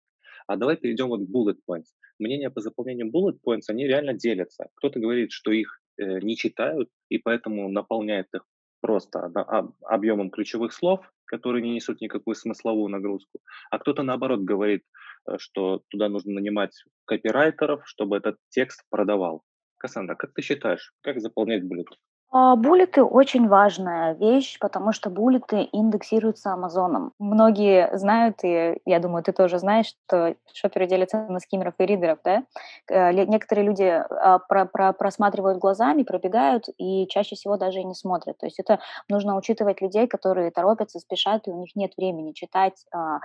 А 0.47 0.57
давай 0.57 0.75
перейдем 0.75 1.07
вот 1.07 1.21
к 1.21 1.29
bullet 1.29 1.57
points. 1.69 1.87
Мнения 2.19 2.49
по 2.49 2.59
заполнению 2.59 3.11
bullet 3.11 3.37
points, 3.45 3.69
они 3.69 3.87
реально 3.87 4.13
делятся. 4.13 4.67
Кто-то 4.75 4.99
говорит, 4.99 5.31
что 5.31 5.51
их 5.51 5.79
э, 5.97 6.19
не 6.19 6.35
читают, 6.35 6.89
и 7.09 7.17
поэтому 7.17 7.69
наполняет 7.69 8.27
их 8.33 8.45
просто 8.81 9.31
объемом 9.83 10.29
ключевых 10.29 10.73
слов, 10.73 11.12
которые 11.25 11.61
не 11.61 11.73
несут 11.73 12.01
никакую 12.01 12.35
смысловую 12.35 12.89
нагрузку, 12.89 13.39
а 13.71 13.79
кто-то 13.79 14.03
наоборот 14.03 14.41
говорит, 14.41 14.83
э, 15.27 15.37
что 15.37 15.81
туда 15.89 16.09
нужно 16.09 16.33
нанимать 16.33 16.83
копирайтеров, 17.05 17.81
чтобы 17.85 18.17
этот 18.17 18.37
текст 18.49 18.83
продавал. 18.89 19.43
Кассандра, 19.77 20.15
как 20.15 20.33
ты 20.33 20.41
считаешь, 20.41 20.93
как 21.01 21.19
заполнять 21.19 21.63
буллет? 21.63 21.87
А, 22.35 22.55
буллеты 22.55 23.03
очень 23.03 23.47
важная 23.47 24.13
вещь, 24.15 24.57
потому 24.59 24.91
что 24.91 25.11
буллеты 25.11 25.69
индексируются 25.71 26.51
Амазоном. 26.51 27.13
Многие 27.19 27.95
знают, 27.95 28.43
и 28.43 28.79
я 28.85 28.99
думаю, 28.99 29.23
ты 29.23 29.31
тоже 29.33 29.59
знаешь, 29.59 29.93
что 30.07 30.35
шоперы 30.51 30.87
делятся 30.87 31.27
на 31.29 31.39
скиммеров 31.39 31.75
и 31.77 31.85
ридеров, 31.85 32.17
да? 32.23 32.43
Э, 32.89 33.13
некоторые 33.13 33.65
люди 33.65 33.83
а, 33.83 34.39
про, 34.39 34.65
про, 34.65 34.93
просматривают 34.93 35.59
глазами, 35.59 36.01
пробегают 36.01 36.69
и 36.79 37.05
чаще 37.07 37.35
всего 37.35 37.57
даже 37.57 37.81
и 37.81 37.83
не 37.83 37.93
смотрят. 37.93 38.39
То 38.39 38.47
есть 38.47 38.59
это 38.59 38.79
нужно 39.09 39.37
учитывать 39.37 39.79
людей, 39.81 40.07
которые 40.07 40.49
торопятся, 40.49 40.99
спешат, 40.99 41.47
и 41.47 41.51
у 41.51 41.59
них 41.59 41.75
нет 41.75 41.91
времени 41.97 42.31
читать. 42.31 42.83
А, 42.91 43.19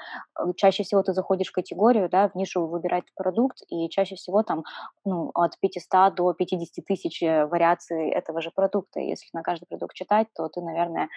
чаще 0.56 0.82
всего 0.82 1.02
ты 1.02 1.14
заходишь 1.14 1.48
в 1.48 1.52
категорию, 1.52 2.10
да, 2.10 2.28
в 2.28 2.34
нишу 2.34 2.66
выбирать 2.66 3.04
продукт, 3.16 3.62
и 3.70 3.88
чаще 3.88 4.16
всего 4.16 4.42
там 4.42 4.64
ну, 5.06 5.30
от 5.32 5.58
500 5.60 6.14
до 6.14 6.34
50 6.34 6.84
тысяч 6.84 7.22
э, 7.22 7.46
вариаций 7.46 8.10
этого 8.10 8.42
же 8.42 8.50
продукта 8.54 8.97
продукты. 8.98 9.00
Если 9.00 9.28
на 9.32 9.42
каждый 9.42 9.66
продукт 9.66 9.94
читать, 9.94 10.26
то 10.34 10.48
ты, 10.48 10.60
наверное, 10.60 11.08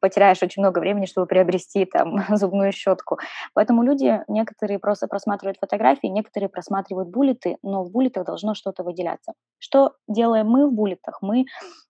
потеряешь 0.00 0.42
очень 0.42 0.62
много 0.62 0.80
времени, 0.80 1.06
чтобы 1.06 1.26
приобрести 1.26 1.84
там 1.84 2.16
зубную 2.36 2.72
щетку. 2.72 3.18
Поэтому 3.54 3.82
люди, 3.82 4.22
некоторые 4.28 4.78
просто 4.78 5.06
просматривают 5.06 5.58
фотографии, 5.60 6.08
некоторые 6.08 6.48
просматривают 6.48 7.08
буллеты, 7.08 7.56
но 7.62 7.84
в 7.84 7.90
буллетах 7.90 8.24
должно 8.24 8.54
что-то 8.54 8.82
выделяться. 8.82 9.32
Что 9.58 9.92
делаем 10.08 10.48
мы 10.48 10.66
в 10.66 10.72
буллетах? 10.72 11.18
Мы 11.22 11.44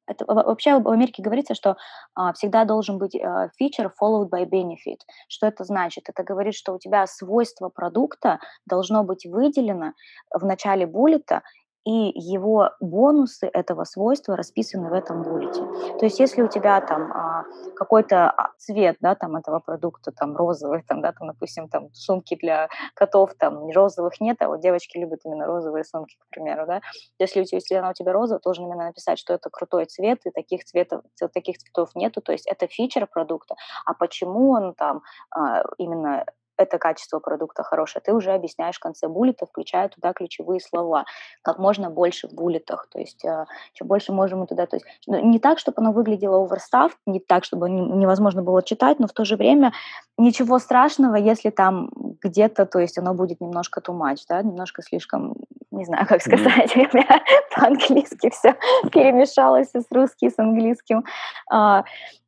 это, 0.07 0.27
вообще 0.27 0.79
в 0.79 0.89
Америке 0.89 1.23
говорится, 1.23 1.55
что 1.55 1.77
а, 2.15 2.33
всегда 2.35 2.65
должен 2.65 2.99
быть 2.99 3.17
а, 3.17 3.49
feature 3.61 3.91
followed 4.01 4.29
by 4.29 4.45
benefit. 4.45 4.99
Что 5.29 5.47
это 5.47 5.65
значит? 5.65 6.05
Это 6.09 6.23
говорит, 6.23 6.55
что 6.55 6.75
у 6.75 6.79
тебя 6.79 7.07
свойство 7.07 7.71
продукта 7.71 8.39
должно 8.67 9.03
быть 9.03 9.25
выделено 9.25 9.93
в 10.31 10.45
начале 10.45 10.87
буллета 10.87 11.41
и 11.85 12.13
его 12.15 12.71
бонусы 12.81 13.47
этого 13.47 13.85
свойства 13.85 14.37
расписаны 14.37 14.89
в 14.89 14.93
этом 14.93 15.23
буллете. 15.23 15.61
То 15.99 16.05
есть 16.05 16.19
если 16.19 16.43
у 16.43 16.49
тебя 16.49 16.81
там 16.81 17.13
а, 17.13 17.45
какой-то 17.77 18.31
а, 18.31 18.51
цвет, 18.59 18.97
да, 19.01 19.15
там 19.15 19.37
этого 19.37 19.59
продукта, 19.59 20.11
там 20.11 20.37
розовый, 20.37 20.83
там, 20.83 21.03
да, 21.03 21.13
там, 21.13 21.29
допустим, 21.29 21.69
там 21.69 21.93
сумки 21.93 22.37
для 22.41 22.69
котов, 22.95 23.35
там 23.35 23.71
розовых 23.71 24.21
нет, 24.21 24.41
а 24.41 24.49
вот 24.49 24.61
девочки 24.61 24.97
любят 24.99 25.21
именно 25.25 25.47
розовые 25.47 25.85
сумки, 25.85 26.17
к 26.19 26.31
примеру, 26.31 26.67
да. 26.67 26.81
Если, 27.19 27.43
у 27.43 27.45
тебя, 27.45 27.59
если 27.59 27.75
она 27.75 27.91
у 27.91 27.95
тебя 27.95 28.13
розовая, 28.13 28.41
должен 28.43 28.67
именно 28.67 28.87
написать, 28.87 29.19
что 29.19 29.35
это 29.35 29.51
крутой 29.51 29.85
цвет, 29.85 30.21
и 30.25 30.31
таких 30.31 30.65
цветов, 30.65 31.03
таких 31.33 31.59
цветов 31.59 31.91
нету, 31.95 32.23
то 32.23 32.33
есть 32.33 32.47
это 32.47 32.67
фичер 32.67 33.07
продукта. 33.07 33.57
А 33.85 33.95
почему 33.95 34.51
он 34.51 34.75
там 34.75 35.03
а, 35.31 35.63
именно 35.77 36.25
это 36.57 36.79
качество 36.79 37.19
продукта 37.19 37.63
хорошее, 37.63 38.03
ты 38.05 38.13
уже 38.13 38.33
объясняешь 38.33 38.77
в 38.77 38.81
конце 38.81 39.09
буллета, 39.09 39.47
включая 39.47 39.89
туда 39.89 40.13
ключевые 40.13 40.61
слова, 40.61 41.05
как 41.43 41.59
можно 41.59 41.91
больше 41.91 42.29
в 42.29 42.33
буллетах, 42.33 42.89
то 42.91 42.99
есть 42.99 43.25
э, 43.25 43.47
чем 43.73 43.87
больше 43.87 44.13
можем 44.13 44.41
мы 44.41 44.47
туда, 44.47 44.67
то 44.67 44.77
есть 44.77 44.87
ну, 45.07 45.19
не 45.25 45.39
так, 45.39 45.59
чтобы 45.59 45.77
оно 45.79 45.93
выглядело 45.93 46.45
оверстав, 46.45 46.97
не 47.07 47.21
так, 47.21 47.45
чтобы 47.45 47.71
невозможно 47.71 48.43
было 48.43 48.63
читать, 48.63 48.99
но 48.99 49.07
в 49.07 49.13
то 49.13 49.25
же 49.25 49.37
время 49.37 49.73
ничего 50.17 50.59
страшного, 50.59 51.17
если 51.17 51.51
там 51.51 51.91
где-то, 52.23 52.67
то 52.67 52.79
есть 52.79 52.99
оно 52.99 53.15
будет 53.15 53.41
немножко 53.41 53.81
much, 53.89 54.25
да, 54.29 54.43
немножко 54.43 54.83
слишком, 54.83 55.37
не 55.71 55.85
знаю, 55.85 56.07
как 56.07 56.23
сказать, 56.23 56.73
mm. 56.77 57.21
по-английски 57.55 58.31
все 58.31 58.57
перемешалось 58.93 59.71
с 59.75 59.87
русским, 59.91 60.31
с 60.31 60.39
английским. 60.39 61.05
А, 61.51 61.85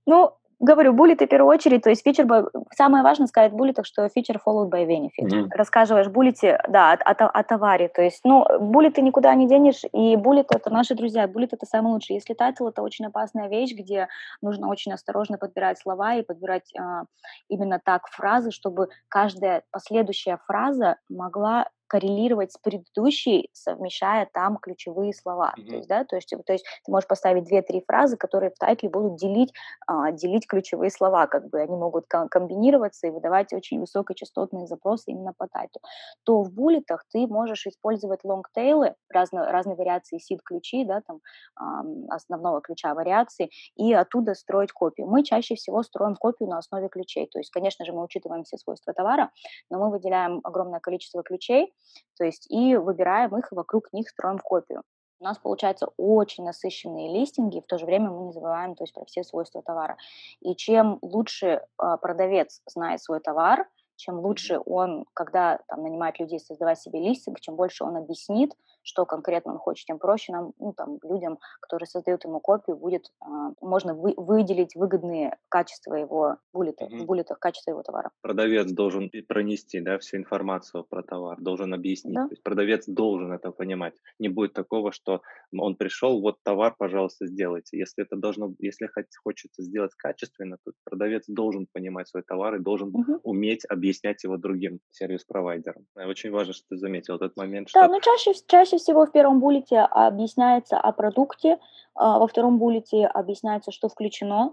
ну, 0.06 0.32
Говорю, 0.58 0.94
bullet 0.94 1.22
ы 1.22 1.26
в 1.26 1.28
первую 1.28 1.54
очередь, 1.54 1.82
то 1.82 1.90
есть 1.90 2.02
feature, 2.02 2.26
самое 2.74 3.04
важное 3.04 3.26
сказать 3.26 3.52
в 3.52 3.56
bullet 3.56 3.73
ах, 3.73 3.84
что 3.84 4.08
feature 4.08 4.40
followed 4.44 4.70
by 4.70 4.86
benefit. 4.86 5.28
Mm-hmm. 5.28 5.48
Рассказываешь 5.50 6.08
bullet 6.08 6.46
е, 6.46 6.58
да, 6.68 6.92
о, 6.92 7.10
о, 7.10 7.28
о 7.28 7.42
товаре, 7.42 7.88
то 7.88 8.00
есть, 8.00 8.20
ну, 8.24 8.46
bullet 8.58 8.96
ы 8.96 9.02
никуда 9.02 9.34
не 9.34 9.46
денешь, 9.46 9.82
и 9.92 10.16
bullet 10.16 10.46
это 10.54 10.70
наши 10.70 10.94
друзья, 10.94 11.28
bullet 11.28 11.52
это 11.52 11.66
самый 11.66 11.92
лучший. 11.92 12.14
Если 12.14 12.32
title 12.32 12.68
это 12.68 12.80
очень 12.80 13.04
опасная 13.04 13.48
вещь, 13.48 13.74
где 13.74 14.08
нужно 14.40 14.68
очень 14.68 14.92
осторожно 14.92 15.36
подбирать 15.36 15.78
слова 15.78 16.14
и 16.14 16.22
подбирать 16.22 16.72
а, 16.78 17.02
именно 17.48 17.78
так 17.84 18.08
фразы, 18.08 18.50
чтобы 18.50 18.88
каждая 19.08 19.62
последующая 19.70 20.38
фраза 20.46 20.96
могла 21.10 21.66
коррелировать 21.86 22.52
с 22.52 22.58
предыдущей, 22.58 23.48
совмещая 23.52 24.28
там 24.32 24.58
ключевые 24.58 25.12
слова. 25.12 25.54
Mm-hmm. 25.58 25.66
То 25.66 25.74
есть, 25.74 25.88
да, 25.88 26.04
то 26.04 26.16
есть, 26.16 26.34
то 26.46 26.52
есть 26.52 26.64
ты 26.84 26.92
можешь 26.92 27.08
поставить 27.08 27.44
две-три 27.44 27.82
фразы, 27.86 28.16
которые 28.16 28.50
в 28.50 28.58
тайтле 28.58 28.88
будут 28.88 29.16
делить, 29.16 29.52
а, 29.86 30.12
делить 30.12 30.46
ключевые 30.46 30.90
слова, 30.90 31.26
как 31.26 31.48
бы 31.48 31.60
они 31.60 31.76
могут 31.76 32.06
комбинироваться 32.08 33.06
и 33.06 33.10
выдавать 33.10 33.52
очень 33.52 33.80
высокочастотные 33.80 34.66
запросы 34.66 35.10
именно 35.10 35.32
по 35.36 35.46
тайтлу. 35.48 35.80
То 36.24 36.42
в 36.42 36.52
буллетах 36.52 37.04
ты 37.12 37.26
можешь 37.26 37.66
использовать 37.66 38.24
лонгтейлы, 38.24 38.94
разно, 39.08 39.50
разные 39.50 39.76
вариации 39.76 40.18
сид-ключи, 40.18 40.84
да, 40.84 41.02
там 41.06 41.20
а, 41.56 41.82
основного 42.14 42.60
ключа 42.60 42.94
вариации, 42.94 43.50
и 43.76 43.92
оттуда 43.92 44.34
строить 44.34 44.72
копию. 44.72 45.06
Мы 45.06 45.22
чаще 45.22 45.54
всего 45.54 45.82
строим 45.82 46.16
копию 46.16 46.48
на 46.48 46.58
основе 46.58 46.88
ключей. 46.88 47.28
То 47.32 47.38
есть, 47.38 47.50
конечно 47.50 47.84
же, 47.84 47.92
мы 47.92 48.02
учитываем 48.02 48.44
все 48.44 48.56
свойства 48.58 48.92
товара, 48.92 49.30
но 49.70 49.78
мы 49.78 49.90
выделяем 49.90 50.40
огромное 50.44 50.80
количество 50.80 51.22
ключей, 51.22 51.72
то 52.16 52.24
есть 52.24 52.50
и 52.50 52.76
выбираем 52.76 53.36
их, 53.36 53.52
и 53.52 53.54
вокруг 53.54 53.92
них 53.92 54.08
строим 54.08 54.38
копию. 54.38 54.82
У 55.18 55.24
нас 55.24 55.38
получаются 55.38 55.88
очень 55.96 56.44
насыщенные 56.44 57.12
листинги, 57.12 57.60
в 57.60 57.66
то 57.66 57.78
же 57.78 57.86
время 57.86 58.10
мы 58.10 58.26
не 58.26 58.32
забываем 58.32 58.74
то 58.74 58.84
есть, 58.84 58.92
про 58.92 59.04
все 59.06 59.24
свойства 59.24 59.62
товара. 59.62 59.96
И 60.40 60.54
чем 60.54 60.98
лучше 61.00 61.46
э, 61.46 61.96
продавец 62.02 62.60
знает 62.66 63.02
свой 63.02 63.20
товар, 63.20 63.66
чем 63.96 64.18
лучше 64.18 64.60
он, 64.66 65.06
когда 65.14 65.60
там 65.68 65.82
нанимает 65.82 66.18
людей 66.18 66.38
создавать 66.38 66.78
себе 66.78 67.00
листинг, 67.00 67.40
чем 67.40 67.56
больше 67.56 67.84
он 67.84 67.96
объяснит, 67.96 68.52
что 68.86 69.04
конкретно 69.04 69.52
он 69.52 69.58
хочет, 69.58 69.86
тем 69.86 69.98
проще 69.98 70.32
нам, 70.32 70.52
ну, 70.58 70.72
там, 70.72 70.98
людям, 71.02 71.38
которые 71.60 71.86
создают 71.86 72.24
ему 72.24 72.40
копию, 72.40 72.76
будет, 72.76 73.10
а, 73.20 73.50
можно 73.60 73.94
вы, 73.94 74.14
выделить 74.16 74.76
выгодные 74.76 75.36
качества 75.48 75.94
его 75.94 76.36
буллета, 76.52 76.84
mm-hmm. 76.84 76.98
в 76.98 77.04
буллетах 77.04 77.38
качества 77.40 77.72
его 77.72 77.82
товара. 77.82 78.10
Продавец 78.22 78.70
должен 78.70 79.10
пронести, 79.28 79.80
да, 79.80 79.98
всю 79.98 80.18
информацию 80.18 80.84
про 80.84 81.02
товар, 81.02 81.40
должен 81.40 81.74
объяснить. 81.74 82.14
Да. 82.14 82.26
То 82.26 82.32
есть 82.32 82.42
продавец 82.42 82.84
должен 82.86 83.32
это 83.32 83.50
понимать. 83.50 83.94
Не 84.20 84.28
будет 84.28 84.52
такого, 84.52 84.92
что 84.92 85.20
он 85.52 85.74
пришел, 85.74 86.20
вот 86.20 86.36
товар, 86.44 86.74
пожалуйста, 86.78 87.26
сделайте. 87.26 87.78
Если 87.78 88.04
это 88.04 88.16
должно, 88.16 88.54
если 88.60 88.88
хочется 89.22 89.62
сделать 89.62 89.94
качественно, 89.96 90.58
то 90.64 90.72
продавец 90.84 91.24
должен 91.26 91.66
понимать 91.72 92.08
свой 92.08 92.22
товар 92.22 92.54
и 92.54 92.60
должен 92.60 92.90
mm-hmm. 92.90 93.20
уметь 93.24 93.64
объяснять 93.68 94.22
его 94.22 94.36
другим 94.36 94.78
сервис-провайдерам. 94.90 95.86
Очень 95.96 96.30
важно, 96.30 96.52
что 96.52 96.64
ты 96.68 96.76
заметил 96.76 97.16
этот 97.16 97.36
момент. 97.36 97.68
Да, 97.74 97.84
что... 97.84 97.92
но 97.92 98.00
чаще, 98.00 98.32
чаще 98.46 98.75
Чаще 98.76 98.84
всего 98.84 99.06
в 99.06 99.10
первом 99.10 99.40
буллете 99.40 99.78
объясняется 99.80 100.78
о 100.78 100.92
продукте, 100.92 101.58
а, 101.94 102.18
во 102.18 102.26
втором 102.26 102.58
буллете 102.58 103.06
объясняется, 103.06 103.72
что 103.72 103.88
включено, 103.88 104.52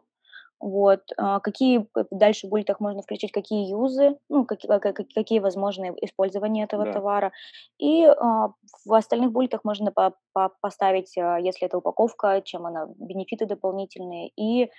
вот, 0.63 1.01
а, 1.17 1.41
какие 1.41 1.88
дальше 2.10 2.48
в 2.48 2.50
буллетах 2.50 2.79
можно 2.79 3.01
включить, 3.01 3.34
какие 3.34 3.70
юзы, 3.70 4.17
ну, 4.29 4.46
какие, 4.46 4.72
какие 5.13 5.39
возможны 5.39 5.93
использования 6.01 6.63
этого 6.63 6.86
да. 6.86 6.93
товара. 6.93 7.32
И 7.79 8.05
а, 8.05 8.53
в 8.86 8.93
остальных 8.93 9.34
буллетах 9.34 9.65
можно 9.65 9.91
по, 9.91 10.13
по, 10.32 10.51
поставить, 10.62 11.17
а, 11.17 11.38
если 11.38 11.67
это 11.67 11.77
упаковка, 11.77 12.41
чем 12.46 12.65
она, 12.65 12.88
бенефиты 12.98 13.46
дополнительные, 13.46 14.29
и 14.38 14.70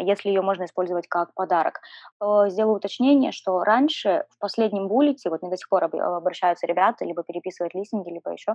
если 0.00 0.30
ее 0.30 0.42
можно 0.42 0.64
использовать 0.64 1.06
как 1.08 1.34
подарок. 1.34 1.80
А, 2.20 2.48
сделаю 2.48 2.76
уточнение, 2.76 3.30
что 3.30 3.62
раньше 3.62 4.24
в 4.30 4.38
последнем 4.38 4.88
буллете, 4.88 5.28
вот 5.28 5.42
мне 5.42 5.50
до 5.50 5.58
сих 5.58 5.68
пор 5.68 5.84
обращаются 5.84 6.66
ребята, 6.66 7.04
либо 7.04 7.22
переписывают 7.22 7.74
листинги, 7.74 8.08
либо 8.08 8.32
еще, 8.32 8.54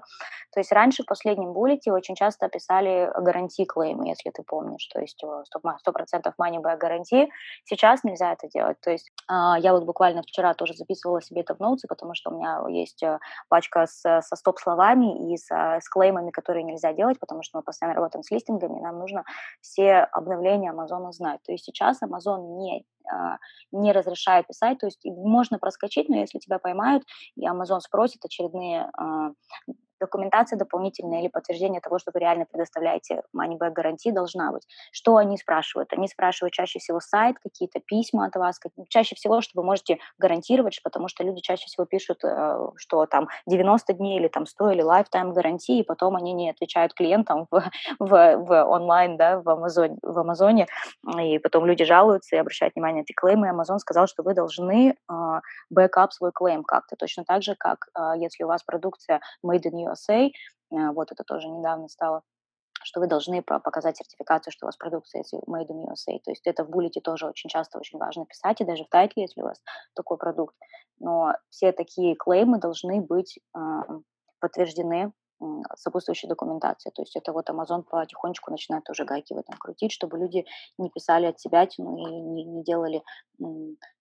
то 0.51 0.59
есть 0.59 0.71
раньше 0.71 1.03
в 1.03 1.05
последнем 1.05 1.53
буллете 1.53 1.91
очень 1.91 2.15
часто 2.15 2.49
писали 2.49 3.11
гарантии 3.15 3.63
клеймы, 3.63 4.07
если 4.07 4.31
ты 4.31 4.41
помнишь, 4.41 4.87
то 4.87 4.99
есть 4.99 5.23
100% 5.23 6.33
money 6.41 6.62
back 6.63 6.77
гарантии. 6.77 7.29
Сейчас 7.65 8.03
нельзя 8.03 8.33
это 8.33 8.47
делать. 8.47 8.77
То 8.81 8.91
есть 8.91 9.11
а, 9.27 9.57
я 9.59 9.73
вот 9.73 9.83
буквально 9.83 10.21
вчера 10.21 10.53
тоже 10.53 10.73
записывала 10.73 11.21
себе 11.21 11.41
это 11.41 11.55
в 11.55 11.59
ноуте, 11.59 11.87
потому 11.87 12.13
что 12.15 12.31
у 12.31 12.37
меня 12.37 12.63
есть 12.69 13.03
э, 13.03 13.19
пачка 13.49 13.85
с, 13.87 14.01
со 14.01 14.35
стоп-словами 14.35 15.33
и 15.33 15.37
с, 15.37 15.47
с 15.51 15.89
клеймами, 15.89 16.31
которые 16.31 16.63
нельзя 16.63 16.93
делать, 16.93 17.19
потому 17.19 17.43
что 17.43 17.57
мы 17.57 17.63
постоянно 17.63 17.95
работаем 17.95 18.23
с 18.23 18.31
листингами, 18.31 18.79
нам 18.79 18.99
нужно 18.99 19.23
все 19.61 20.07
обновления 20.11 20.71
Амазона 20.71 21.11
знать. 21.11 21.41
То 21.43 21.51
есть 21.51 21.65
сейчас 21.65 22.01
Amazon 22.01 22.57
не 22.57 22.85
а, 23.11 23.37
не 23.71 23.91
разрешает 23.91 24.47
писать, 24.47 24.79
то 24.79 24.87
есть 24.87 25.03
можно 25.05 25.59
проскочить, 25.59 26.09
но 26.09 26.17
если 26.17 26.39
тебя 26.39 26.59
поймают, 26.59 27.03
и 27.35 27.47
Amazon 27.47 27.79
спросит 27.79 28.23
очередные 28.23 28.89
а, 28.97 29.31
документация 30.03 30.57
дополнительная 30.57 31.21
или 31.21 31.29
подтверждение 31.29 31.81
того, 31.81 31.99
что 31.99 32.11
вы 32.13 32.19
реально 32.19 32.45
предоставляете 32.45 33.23
money 33.35 33.57
гарантии 33.57 34.11
должна 34.11 34.51
быть. 34.51 34.67
Что 34.91 35.17
они 35.17 35.37
спрашивают? 35.37 35.93
Они 35.93 36.07
спрашивают 36.07 36.53
чаще 36.53 36.79
всего 36.79 36.99
сайт, 36.99 37.37
какие-то 37.41 37.79
письма 37.79 38.25
от 38.25 38.35
вас, 38.35 38.59
чаще 38.89 39.15
всего, 39.15 39.41
что 39.41 39.59
вы 39.59 39.63
можете 39.63 39.99
гарантировать, 40.17 40.81
потому 40.83 41.07
что 41.07 41.23
люди 41.23 41.41
чаще 41.41 41.65
всего 41.67 41.85
пишут, 41.85 42.23
э, 42.23 42.67
что 42.75 43.05
там 43.05 43.29
90 43.47 43.93
дней 43.93 44.19
или 44.19 44.27
там 44.27 44.45
100 44.45 44.71
или 44.71 44.83
lifetime 44.83 45.33
гарантии, 45.33 45.79
и 45.79 45.83
потом 45.83 46.15
они 46.15 46.33
не 46.33 46.49
отвечают 46.49 46.93
клиентам 46.93 47.47
в, 47.51 47.63
в, 47.99 48.37
в 48.37 48.65
онлайн, 48.65 49.17
да, 49.17 49.39
в 49.39 49.49
Амазоне, 49.49 49.97
в 50.01 50.19
Амазоне, 50.19 50.67
и 51.19 51.39
потом 51.39 51.65
люди 51.65 51.85
жалуются 51.85 52.35
и 52.35 52.39
обращают 52.39 52.75
внимание 52.75 53.01
на 53.01 53.03
эти 53.03 53.13
клеймы, 53.13 53.47
и 53.47 53.49
Амазон 53.49 53.79
сказал, 53.79 54.07
что 54.07 54.23
вы 54.23 54.33
должны 54.33 54.95
back 55.69 55.99
up 55.99 56.13
свой 56.13 56.31
claim 56.31 56.63
как-то, 56.63 56.95
точно 56.95 57.23
так 57.23 57.43
же, 57.43 57.55
как 57.55 57.87
э, 57.97 58.13
если 58.17 58.43
у 58.43 58.47
вас 58.47 58.63
продукция 58.63 59.21
made 59.45 59.63
in 59.63 59.92
USA, 59.93 60.27
э, 60.27 60.91
вот 60.91 61.11
это 61.11 61.23
тоже 61.23 61.47
недавно 61.47 61.87
стало, 61.87 62.23
что 62.83 62.99
вы 62.99 63.07
должны 63.07 63.41
показать 63.41 63.97
сертификацию, 63.97 64.51
что 64.51 64.65
у 64.65 64.67
вас 64.67 64.77
продукция 64.77 65.23
made 65.47 65.67
in 65.67 65.85
USA. 65.85 66.19
То 66.23 66.31
есть 66.31 66.45
это 66.45 66.65
в 66.65 66.69
bullet 66.69 66.97
е 66.97 67.01
тоже 67.01 67.27
очень 67.27 67.49
часто 67.49 67.77
очень 67.77 67.99
важно 67.99 68.25
писать, 68.25 68.59
и 68.61 68.65
даже 68.65 68.83
в 68.83 68.89
title 68.89 69.13
е, 69.13 69.23
если 69.23 69.41
у 69.41 69.45
вас 69.45 69.61
такой 69.95 70.17
продукт. 70.17 70.55
Но 70.99 71.33
все 71.49 71.71
такие 71.71 72.15
claim 72.15 72.52
ы 72.52 72.59
должны 72.59 73.01
быть 73.01 73.39
э, 73.55 73.59
подтверждены 74.39 75.13
сопутствующей 75.75 76.29
документации. 76.29 76.91
То 76.91 77.01
есть 77.01 77.15
это 77.15 77.33
вот 77.33 77.49
Amazon 77.49 77.83
потихонечку 77.83 78.51
начинает 78.51 78.89
уже 78.89 79.05
гайки 79.05 79.33
в 79.33 79.37
этом 79.37 79.57
крутить, 79.57 79.91
чтобы 79.91 80.17
люди 80.17 80.45
не 80.77 80.89
писали 80.89 81.25
от 81.25 81.39
себя 81.39 81.67
ну, 81.77 81.97
и 81.97 82.21
не, 82.21 82.45
не 82.45 82.63
делали 82.63 83.03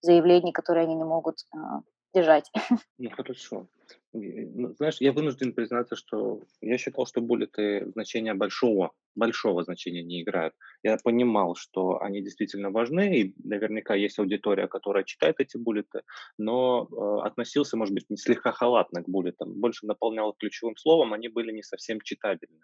заявлений, 0.01 0.53
которые 0.53 0.85
они 0.85 0.95
не 0.95 1.05
могут 1.05 1.39
а, 1.55 1.81
держать. 2.15 2.51
Ну, 2.99 3.11
хорошо. 3.11 3.67
Ну, 4.15 4.75
знаешь, 4.75 4.99
я 5.01 5.13
вынужден 5.13 5.55
признаться, 5.55 5.97
что 5.97 6.43
я 6.61 6.77
считал, 6.77 7.07
что 7.07 7.23
буллеты 7.23 7.91
значения 7.93 8.35
большого, 8.35 8.93
большого 9.15 9.65
значения 9.65 10.03
не 10.03 10.23
играют. 10.23 10.55
Я 10.83 10.99
понимал, 11.03 11.55
что 11.55 12.03
они 12.03 12.21
действительно 12.21 12.71
важны, 12.71 13.21
и 13.21 13.35
наверняка 13.43 13.95
есть 13.95 14.19
аудитория, 14.19 14.69
которая 14.69 15.05
читает 15.05 15.37
эти 15.39 15.57
буллеты, 15.57 16.03
но 16.37 16.89
э, 16.91 17.27
относился, 17.27 17.79
может 17.79 17.95
быть, 17.95 18.11
не 18.11 18.19
слегка 18.19 18.53
халатно 18.53 19.03
к 19.03 19.09
буллетам, 19.09 19.59
больше 19.59 19.87
наполнял 19.87 20.35
ключевым 20.35 20.77
словом, 20.77 21.15
они 21.15 21.29
были 21.29 21.51
не 21.51 21.63
совсем 21.63 21.99
читабельны. 22.03 22.61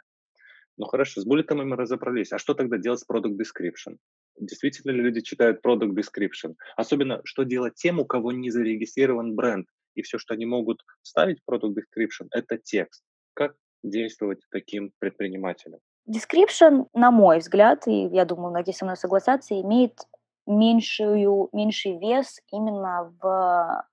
Ну 0.76 0.84
хорошо, 0.84 1.22
с 1.22 1.24
буллетами 1.24 1.64
мы 1.64 1.76
разобрались. 1.76 2.32
А 2.32 2.38
что 2.38 2.52
тогда 2.52 2.76
делать 2.76 3.00
с 3.00 3.08
product 3.08 3.36
description? 3.36 3.96
Действительно 4.38 4.92
ли 4.92 5.00
люди 5.00 5.22
читают 5.22 5.64
product 5.64 5.94
description? 5.94 6.56
Особенно, 6.76 7.22
что 7.24 7.42
делать 7.42 7.74
тем, 7.74 7.98
у 7.98 8.04
кого 8.04 8.32
не 8.32 8.50
зарегистрирован 8.50 9.34
бренд, 9.34 9.66
и 9.98 10.02
все, 10.02 10.18
что 10.18 10.34
они 10.34 10.46
могут 10.46 10.82
вставить 11.02 11.38
в 11.40 11.50
product 11.50 11.74
description, 11.74 12.28
это 12.30 12.56
текст. 12.56 13.02
Как 13.34 13.54
действовать 13.82 14.40
таким 14.50 14.92
предпринимателям? 14.98 15.80
Description, 16.08 16.86
на 16.94 17.10
мой 17.10 17.38
взгляд, 17.38 17.86
и 17.86 18.06
я 18.06 18.24
думаю, 18.24 18.50
многие 18.50 18.72
со 18.72 18.84
мной 18.84 18.96
согласятся, 18.96 19.60
имеет 19.60 19.98
меньшую, 20.46 21.48
меньший 21.52 21.98
вес 21.98 22.40
именно 22.50 23.12
в 23.20 23.84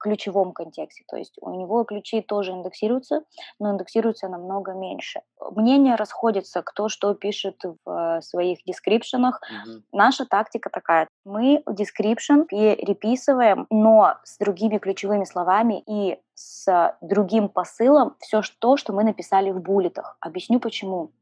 ключевом 0.00 0.52
контексте. 0.52 1.04
То 1.08 1.16
есть 1.16 1.36
у 1.40 1.50
него 1.50 1.84
ключи 1.84 2.22
тоже 2.22 2.52
индексируются, 2.52 3.22
но 3.58 3.70
индексируются 3.70 4.28
намного 4.28 4.72
меньше. 4.72 5.20
Мнения 5.50 5.94
расходятся, 5.94 6.62
кто 6.62 6.88
что 6.88 7.14
пишет 7.14 7.62
в 7.84 8.20
своих 8.22 8.64
дескрипшенах. 8.64 9.40
Mm-hmm. 9.40 9.82
Наша 9.92 10.24
тактика 10.24 10.70
такая. 10.70 11.06
Мы 11.24 11.62
description 11.68 12.46
переписываем, 12.46 13.66
но 13.70 14.16
с 14.24 14.38
другими 14.38 14.78
ключевыми 14.78 15.24
словами 15.24 15.82
и 15.86 16.18
с 16.34 16.96
другим 17.02 17.48
посылом 17.48 18.16
все 18.18 18.40
то, 18.58 18.76
что 18.76 18.92
мы 18.92 19.04
написали 19.04 19.50
в 19.50 19.60
буллетах. 19.60 20.16
Объясню 20.20 20.58
почему. 20.58 21.12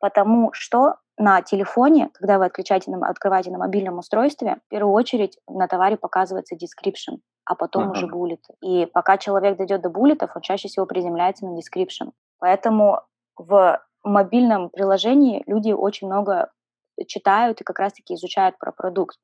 Потому 0.00 0.52
что 0.52 0.96
на 1.16 1.42
телефоне, 1.42 2.10
когда 2.14 2.38
вы 2.38 2.44
отключаете, 2.44 2.94
открываете 2.94 3.50
на 3.50 3.58
мобильном 3.58 3.98
устройстве, 3.98 4.58
в 4.66 4.68
первую 4.68 4.94
очередь 4.94 5.38
на 5.48 5.66
товаре 5.66 5.96
показывается 5.96 6.54
description 6.54 7.18
а 7.48 7.54
потом 7.54 7.84
ага. 7.84 7.92
уже 7.92 8.06
буллет. 8.06 8.44
И 8.60 8.86
пока 8.92 9.16
человек 9.16 9.56
дойдет 9.56 9.80
до 9.80 9.88
буллетов, 9.88 10.36
он 10.36 10.42
чаще 10.42 10.68
всего 10.68 10.84
приземляется 10.84 11.46
на 11.46 11.58
description. 11.58 12.12
Поэтому 12.38 13.00
в 13.36 13.82
мобильном 14.04 14.68
приложении 14.68 15.42
люди 15.46 15.72
очень 15.72 16.08
много 16.08 16.50
читают 17.06 17.60
и 17.60 17.64
как 17.64 17.78
раз-таки 17.78 18.14
изучают 18.14 18.58
про 18.58 18.70
продукт. 18.70 19.16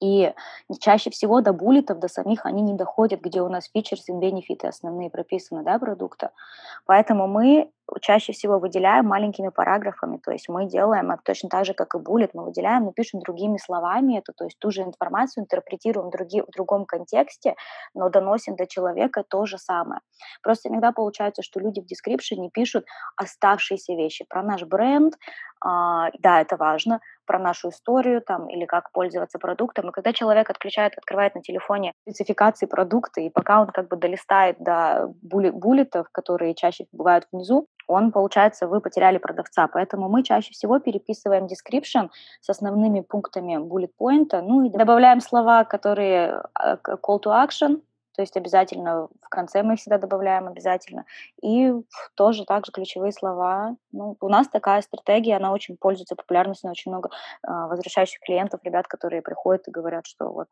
И 0.00 0.32
чаще 0.80 1.10
всего 1.10 1.42
до 1.42 1.52
буллетов, 1.52 1.98
до 1.98 2.08
самих 2.08 2.46
они 2.46 2.62
не 2.62 2.74
доходят, 2.74 3.20
где 3.20 3.42
у 3.42 3.48
нас 3.50 3.68
фичерс 3.72 4.08
и 4.08 4.12
бенефиты 4.12 4.66
основные 4.66 5.10
прописаны, 5.10 5.62
да, 5.62 5.78
продукта. 5.78 6.30
Поэтому 6.86 7.28
мы 7.28 7.70
чаще 8.00 8.32
всего 8.32 8.58
выделяем 8.58 9.06
маленькими 9.06 9.48
параграфами, 9.48 10.18
то 10.18 10.30
есть 10.30 10.48
мы 10.48 10.66
делаем 10.66 11.12
точно 11.24 11.48
так 11.48 11.64
же, 11.64 11.74
как 11.74 11.94
и 11.94 11.98
буллет, 11.98 12.34
мы 12.34 12.44
выделяем, 12.44 12.84
мы 12.84 12.92
пишем 12.92 13.20
другими 13.20 13.56
словами 13.58 14.18
это, 14.18 14.32
то 14.32 14.44
есть 14.44 14.58
ту 14.58 14.70
же 14.70 14.82
информацию 14.82 15.44
интерпретируем 15.44 16.10
други, 16.10 16.42
в 16.42 16.50
другом 16.50 16.86
контексте, 16.86 17.54
но 17.94 18.08
доносим 18.08 18.56
до 18.56 18.66
человека 18.66 19.24
то 19.28 19.46
же 19.46 19.58
самое. 19.58 20.00
Просто 20.42 20.68
иногда 20.68 20.92
получается, 20.92 21.42
что 21.42 21.60
люди 21.60 21.80
в 21.80 21.86
дескрипшене 21.86 22.50
пишут 22.50 22.84
оставшиеся 23.16 23.94
вещи 23.94 24.24
про 24.28 24.42
наш 24.42 24.62
бренд, 24.64 25.14
а, 25.64 26.10
да, 26.18 26.42
это 26.42 26.56
важно, 26.56 27.00
про 27.26 27.38
нашу 27.38 27.70
историю 27.70 28.20
там 28.20 28.48
или 28.48 28.66
как 28.66 28.92
пользоваться 28.92 29.38
продуктом. 29.38 29.88
И 29.88 29.92
когда 29.92 30.12
человек 30.12 30.50
отключает, 30.50 30.92
открывает 30.98 31.34
на 31.34 31.40
телефоне 31.42 31.92
спецификации 32.02 32.66
продукта, 32.66 33.22
и 33.22 33.30
пока 33.30 33.62
он 33.62 33.68
как 33.68 33.88
бы 33.88 33.96
долистает 33.96 34.58
до 34.58 35.10
буллетов, 35.22 36.08
которые 36.12 36.54
чаще 36.54 36.84
бывают 36.92 37.26
внизу, 37.32 37.66
он, 37.86 38.12
получается, 38.12 38.66
вы 38.66 38.80
потеряли 38.80 39.18
продавца. 39.18 39.68
Поэтому 39.68 40.08
мы 40.08 40.22
чаще 40.22 40.52
всего 40.52 40.78
переписываем 40.78 41.46
description 41.46 42.10
с 42.40 42.50
основными 42.50 43.00
пунктами 43.00 43.56
bullet 43.56 43.90
point, 44.00 44.40
ну 44.40 44.64
и 44.64 44.70
добавляем 44.70 45.20
слова, 45.20 45.64
которые 45.64 46.42
э, 46.62 46.76
call 46.84 47.20
to 47.22 47.30
action, 47.30 47.80
то 48.14 48.22
есть 48.22 48.36
обязательно 48.36 49.08
в 49.22 49.28
конце 49.28 49.62
мы 49.62 49.74
их 49.74 49.80
всегда 49.80 49.98
добавляем 49.98 50.46
обязательно. 50.46 51.04
И 51.42 51.72
тоже 52.14 52.44
также 52.44 52.70
ключевые 52.70 53.12
слова. 53.12 53.76
Ну, 53.92 54.16
у 54.20 54.28
нас 54.28 54.46
такая 54.48 54.82
стратегия, 54.82 55.36
она 55.36 55.52
очень 55.52 55.76
пользуется 55.76 56.14
популярностью, 56.14 56.70
очень 56.70 56.92
много 56.92 57.10
э, 57.42 57.50
возвращающих 57.50 58.20
клиентов, 58.20 58.60
ребят, 58.62 58.86
которые 58.86 59.20
приходят 59.20 59.66
и 59.66 59.72
говорят, 59.72 60.06
что 60.06 60.30
вот 60.30 60.48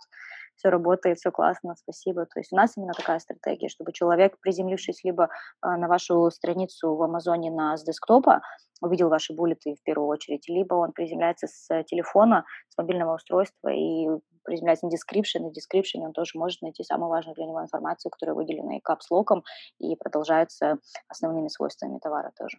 все 0.57 0.69
работает, 0.69 1.19
все 1.19 1.31
классно, 1.31 1.75
спасибо. 1.77 2.27
То 2.27 2.41
есть 2.41 2.53
у 2.53 2.57
нас 2.57 2.77
именно 2.77 2.93
такая 2.93 3.19
стратегия, 3.19 3.69
чтобы 3.69 3.93
человек, 3.93 4.39
приземлившись 4.41 5.05
либо 5.05 5.29
а, 5.61 5.77
на 5.77 5.89
вашу 5.89 6.31
страницу 6.31 6.95
в 6.95 7.03
Амазоне 7.03 7.51
на, 7.51 7.77
с 7.77 7.85
десктопа, 7.85 8.43
увидел 8.81 9.09
ваши 9.09 9.33
буллеты 9.33 9.75
в 9.75 9.83
первую 9.83 10.09
очередь, 10.09 10.49
либо 10.49 10.75
он 10.75 10.93
приземляется 10.93 11.47
с 11.47 11.83
телефона, 11.85 12.45
с 12.69 12.77
мобильного 12.77 13.15
устройства 13.15 13.69
и 13.69 14.09
приземляется 14.45 14.87
на 14.87 14.91
description, 14.91 15.49
и 15.49 15.51
в 15.51 15.53
description 15.53 16.05
он 16.05 16.13
тоже 16.13 16.33
может 16.35 16.63
найти 16.63 16.83
самую 16.83 17.11
важную 17.11 17.35
для 17.35 17.47
него 17.47 17.63
информацию, 17.63 18.11
которая 18.11 18.35
выделена 18.35 18.77
и 18.77 18.81
капслоком, 18.81 19.45
и 19.79 19.95
продолжается 19.97 20.79
основными 21.09 21.49
свойствами 21.49 21.99
товара 21.99 22.33
тоже. 22.37 22.59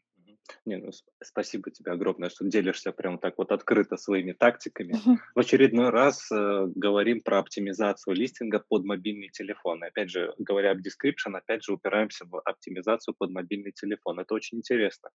Не, 0.65 0.77
ну, 0.77 0.91
спасибо 1.21 1.71
тебе 1.71 1.91
огромное, 1.91 2.29
что 2.29 2.45
делишься 2.45 2.91
прям 2.91 3.17
так 3.17 3.37
вот 3.37 3.51
открыто 3.51 3.97
своими 3.97 4.33
тактиками. 4.33 4.93
В 5.35 5.39
очередной 5.39 5.89
раз 5.89 6.29
э, 6.31 6.67
говорим 6.75 7.21
про 7.21 7.39
оптимизацию 7.39 8.15
листинга 8.15 8.63
под 8.67 8.83
мобильный 8.83 9.29
телефон. 9.29 9.83
И 9.83 9.87
опять 9.87 10.09
же, 10.09 10.33
говоря 10.37 10.71
об 10.71 10.79
description, 10.79 11.35
опять 11.35 11.63
же 11.63 11.73
упираемся 11.73 12.25
в 12.25 12.39
оптимизацию 12.41 13.15
под 13.17 13.31
мобильный 13.31 13.71
телефон. 13.71 14.19
Это 14.19 14.33
очень 14.33 14.57
интересно. 14.57 15.09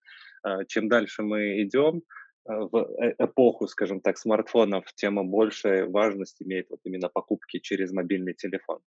Э, 0.46 0.64
чем 0.68 0.88
дальше 0.88 1.22
мы 1.22 1.62
идем, 1.62 2.02
э, 2.46 2.52
в 2.52 2.76
э, 2.76 3.14
эпоху, 3.18 3.66
скажем 3.66 4.00
так, 4.00 4.18
смартфонов, 4.18 4.84
тем 4.94 5.26
больше 5.30 5.86
важность 5.86 6.42
имеет 6.42 6.68
вот 6.70 6.80
именно 6.84 7.08
покупки 7.08 7.60
через 7.60 7.92
мобильный 7.92 8.34
телефон. 8.34 8.80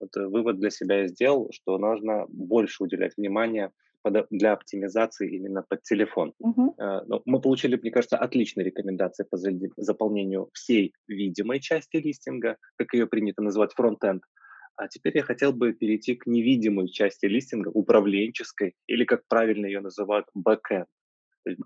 Вот 0.00 0.16
э, 0.16 0.26
вывод 0.26 0.58
для 0.58 0.70
себя 0.70 1.02
я 1.02 1.08
сделал, 1.08 1.50
что 1.52 1.78
нужно 1.78 2.26
больше 2.28 2.82
уделять 2.82 3.16
внимание 3.16 3.66
под, 3.66 3.72
для 4.10 4.52
оптимизации 4.52 5.36
именно 5.36 5.62
под 5.62 5.82
телефон. 5.82 6.32
Угу. 6.38 6.76
Но 6.78 7.22
мы 7.24 7.40
получили, 7.40 7.76
мне 7.76 7.90
кажется, 7.90 8.18
отличные 8.18 8.64
рекомендации 8.64 9.24
по 9.24 9.36
заполнению 9.76 10.50
всей 10.52 10.92
видимой 11.08 11.60
части 11.60 11.96
листинга, 11.96 12.56
как 12.76 12.94
ее 12.94 13.06
принято 13.06 13.42
называть, 13.42 13.72
фронтенд. 13.72 14.22
А 14.76 14.88
теперь 14.88 15.16
я 15.16 15.22
хотел 15.22 15.52
бы 15.52 15.72
перейти 15.72 16.16
к 16.16 16.26
невидимой 16.26 16.88
части 16.88 17.26
листинга, 17.26 17.68
управленческой, 17.68 18.74
или, 18.86 19.04
как 19.04 19.22
правильно 19.28 19.66
ее 19.66 19.80
называют, 19.80 20.26
бэкэнд. 20.34 20.86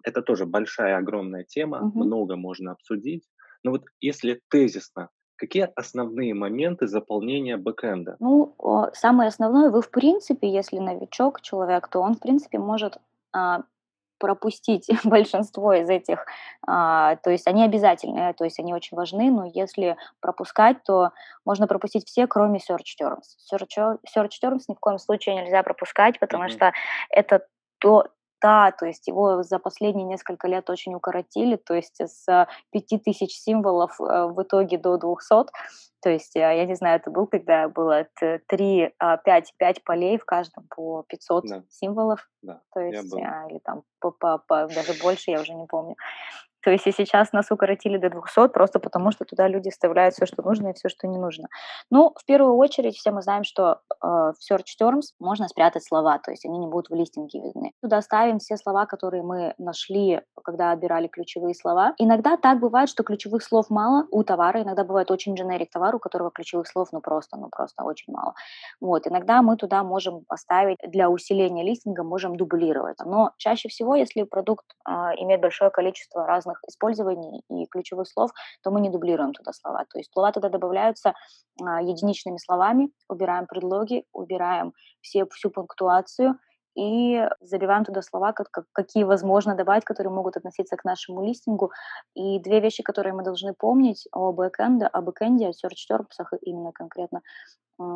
Это 0.03 0.23
тоже 0.23 0.45
большая, 0.45 0.99
огромная 0.99 1.45
тема, 1.45 1.81
угу. 1.81 2.05
много 2.05 2.37
можно 2.37 2.73
обсудить. 2.73 3.25
Но 3.65 3.71
вот 3.71 3.85
если 4.01 4.41
тезисно 4.51 5.09
Какие 5.39 5.71
основные 5.77 6.35
моменты 6.35 6.89
заполнения 6.89 7.57
бэкэнда? 7.57 8.17
Ну, 8.19 8.55
самое 8.93 9.29
основное, 9.29 9.71
вы 9.71 9.83
в 9.83 9.91
принципе, 9.91 10.49
если 10.49 10.79
новичок 10.79 11.41
человек, 11.43 11.87
то 11.89 12.01
он 12.01 12.17
в 12.17 12.21
принципе 12.21 12.59
может 12.59 12.99
а, 13.33 13.63
пропустить 14.19 14.89
большинство 15.05 15.73
из 15.73 15.89
этих, 15.89 16.27
а, 16.67 17.17
то 17.17 17.31
есть 17.31 17.47
они 17.47 17.65
обязательные, 17.65 18.33
то 18.33 18.45
есть 18.45 18.59
они 18.59 18.75
очень 18.75 18.97
важны, 18.97 19.31
но 19.31 19.45
если 19.47 19.97
пропускать, 20.21 20.83
то 20.85 21.13
можно 21.45 21.69
пропустить 21.69 22.07
все, 22.07 22.27
кроме 22.27 22.59
search 22.59 22.99
terms. 23.01 23.39
Search, 23.53 23.99
search 24.17 24.33
terms 24.43 24.63
ни 24.69 24.75
в 24.75 24.81
коем 24.81 24.99
случае 24.99 25.37
нельзя 25.37 25.63
пропускать, 25.63 26.19
потому 26.19 26.47
mm-hmm. 26.47 26.49
что 26.49 26.73
это 27.11 27.47
то, 27.79 28.09
да, 28.41 28.73
то 28.73 28.87
есть 28.87 29.09
его 29.09 29.43
за 29.43 29.59
последние 29.59 30.07
несколько 30.07 30.49
лет 30.49 30.71
очень 30.71 30.95
укоротили, 30.95 31.57
то 31.57 31.75
есть 31.75 32.01
с 32.01 32.49
5000 32.71 33.31
символов 33.31 34.01
э, 34.01 34.27
в 34.27 34.43
итоге 34.43 34.79
до 34.79 34.97
200. 34.97 35.51
То 36.01 36.11
есть, 36.11 36.37
э, 36.37 36.41
я 36.41 36.65
не 36.65 36.75
знаю, 36.75 36.97
это 36.97 37.11
был, 37.11 37.27
когда 37.27 37.69
было 37.69 38.07
3, 38.47 38.95
5, 39.25 39.55
5 39.59 39.85
полей 39.85 40.19
в 40.19 40.25
каждом 40.25 40.67
по 40.69 41.05
500 41.09 41.45
да. 41.47 41.63
символов. 41.69 42.29
Да, 42.43 42.61
то 42.73 42.81
есть, 42.81 43.15
а, 43.15 43.49
или 43.51 43.59
там 43.59 43.83
по, 44.01 44.13
по, 44.13 44.39
по, 44.39 44.69
даже 44.69 44.93
больше, 45.03 45.33
я 45.33 45.41
уже 45.41 45.55
не 45.55 45.67
помню. 45.67 45.97
То 46.69 46.73
есть 46.73 46.87
и 46.87 46.93
сейчас 46.93 47.33
нас 47.33 47.51
укоротили 47.51 47.97
до 47.97 48.11
200 48.11 48.49
просто 48.49 48.79
потому, 48.79 49.11
что 49.11 49.25
туда 49.25 49.49
люди 49.49 49.71
вставляют 49.71 50.15
все, 50.15 50.27
что 50.27 50.43
нужно 50.43 50.69
и 50.69 50.73
все, 50.75 50.91
что 50.91 51.07
не 51.07 51.17
нужно. 51.17 51.49
Ну, 51.91 52.13
в 52.15 52.27
первую 52.27 52.57
очередь, 52.57 52.95
все 52.95 53.11
мы 53.11 53.23
знаем, 53.23 53.43
что 53.43 53.79
э, 54.03 54.07
в 54.07 54.35
search 54.35 54.77
terms 54.79 55.15
можно 55.19 55.49
спрятать 55.49 55.83
слова, 55.83 56.19
то 56.19 56.31
есть 56.31 56.45
они 56.45 56.59
не 56.59 56.67
будут 56.67 56.91
в 56.91 56.95
листинге 56.95 57.41
видны. 57.41 57.73
Туда 57.81 58.03
ставим 58.03 58.39
все 58.39 58.59
слова, 58.59 58.85
которые 58.85 59.23
мы 59.23 59.55
нашли, 59.57 60.21
когда 60.45 60.73
отбирали 60.73 61.07
ключевые 61.07 61.55
слова. 61.55 61.95
Иногда 61.97 62.37
так 62.37 62.61
бывает, 62.61 62.91
что 62.91 63.03
ключевых 63.03 63.43
слов 63.43 63.71
мало 63.71 64.07
у 64.11 64.23
товара, 64.23 64.61
иногда 64.63 64.85
бывает 64.85 65.11
очень 65.11 65.35
generic 65.35 65.69
товар, 65.73 65.95
у 65.97 65.99
которого 65.99 66.31
ключевых 66.31 66.69
слов 66.69 66.89
ну 66.93 67.01
просто, 67.01 67.39
ну 67.39 67.49
просто 67.49 67.83
очень 67.83 68.13
мало. 68.13 68.35
Вот, 68.79 69.07
иногда 69.07 69.41
мы 69.41 69.57
туда 69.57 69.83
можем 69.85 70.27
поставить 70.29 70.77
для 70.87 71.09
усиления 71.09 71.65
листинга, 71.65 72.03
можем 72.03 72.37
дублировать. 72.37 72.99
Но 73.07 73.31
чаще 73.39 73.71
всего, 73.71 73.95
если 73.95 74.25
продукт 74.25 74.67
э, 74.87 74.93
имеет 75.17 75.41
большое 75.41 75.71
количество 75.71 76.27
разных 76.27 76.58
разных 76.59 76.61
использований 76.69 77.43
и 77.51 77.67
ключевых 77.67 78.09
слов, 78.09 78.31
то 78.63 78.71
мы 78.71 78.81
не 78.81 78.91
дублируем 78.91 79.33
туда 79.33 79.53
слова. 79.53 79.85
То 79.93 79.99
есть 79.99 80.13
слова 80.13 80.33
туда 80.33 80.49
добавляются 80.49 81.15
а, 81.63 81.83
единичными 81.83 82.39
словами, 82.39 82.91
убираем 83.09 83.47
предлоги, 83.47 84.05
убираем 84.13 84.73
все, 85.01 85.25
всю 85.27 85.51
пунктуацию, 85.51 86.39
и 86.77 87.27
забиваем 87.41 87.85
туда 87.85 88.03
слова, 88.03 88.33
как, 88.33 88.51
как, 88.53 88.65
какие 88.73 89.03
возможно 89.05 89.57
добавить, 89.57 89.85
которые 89.85 90.13
могут 90.13 90.37
относиться 90.37 90.77
к 90.77 90.85
нашему 90.85 91.27
листингу. 91.27 91.73
И 92.15 92.39
две 92.39 92.61
вещи, 92.61 92.85
которые 92.85 93.15
мы 93.15 93.25
должны 93.25 93.53
помнить 93.53 94.07
о 94.13 94.33
бэкэнде, 94.33 94.87
о 94.87 95.01
бэкэнде, 95.01 95.49
о 95.49 95.51
search 95.51 95.91
terms 95.91 96.39
именно 96.43 96.71
конкретно, 96.71 97.23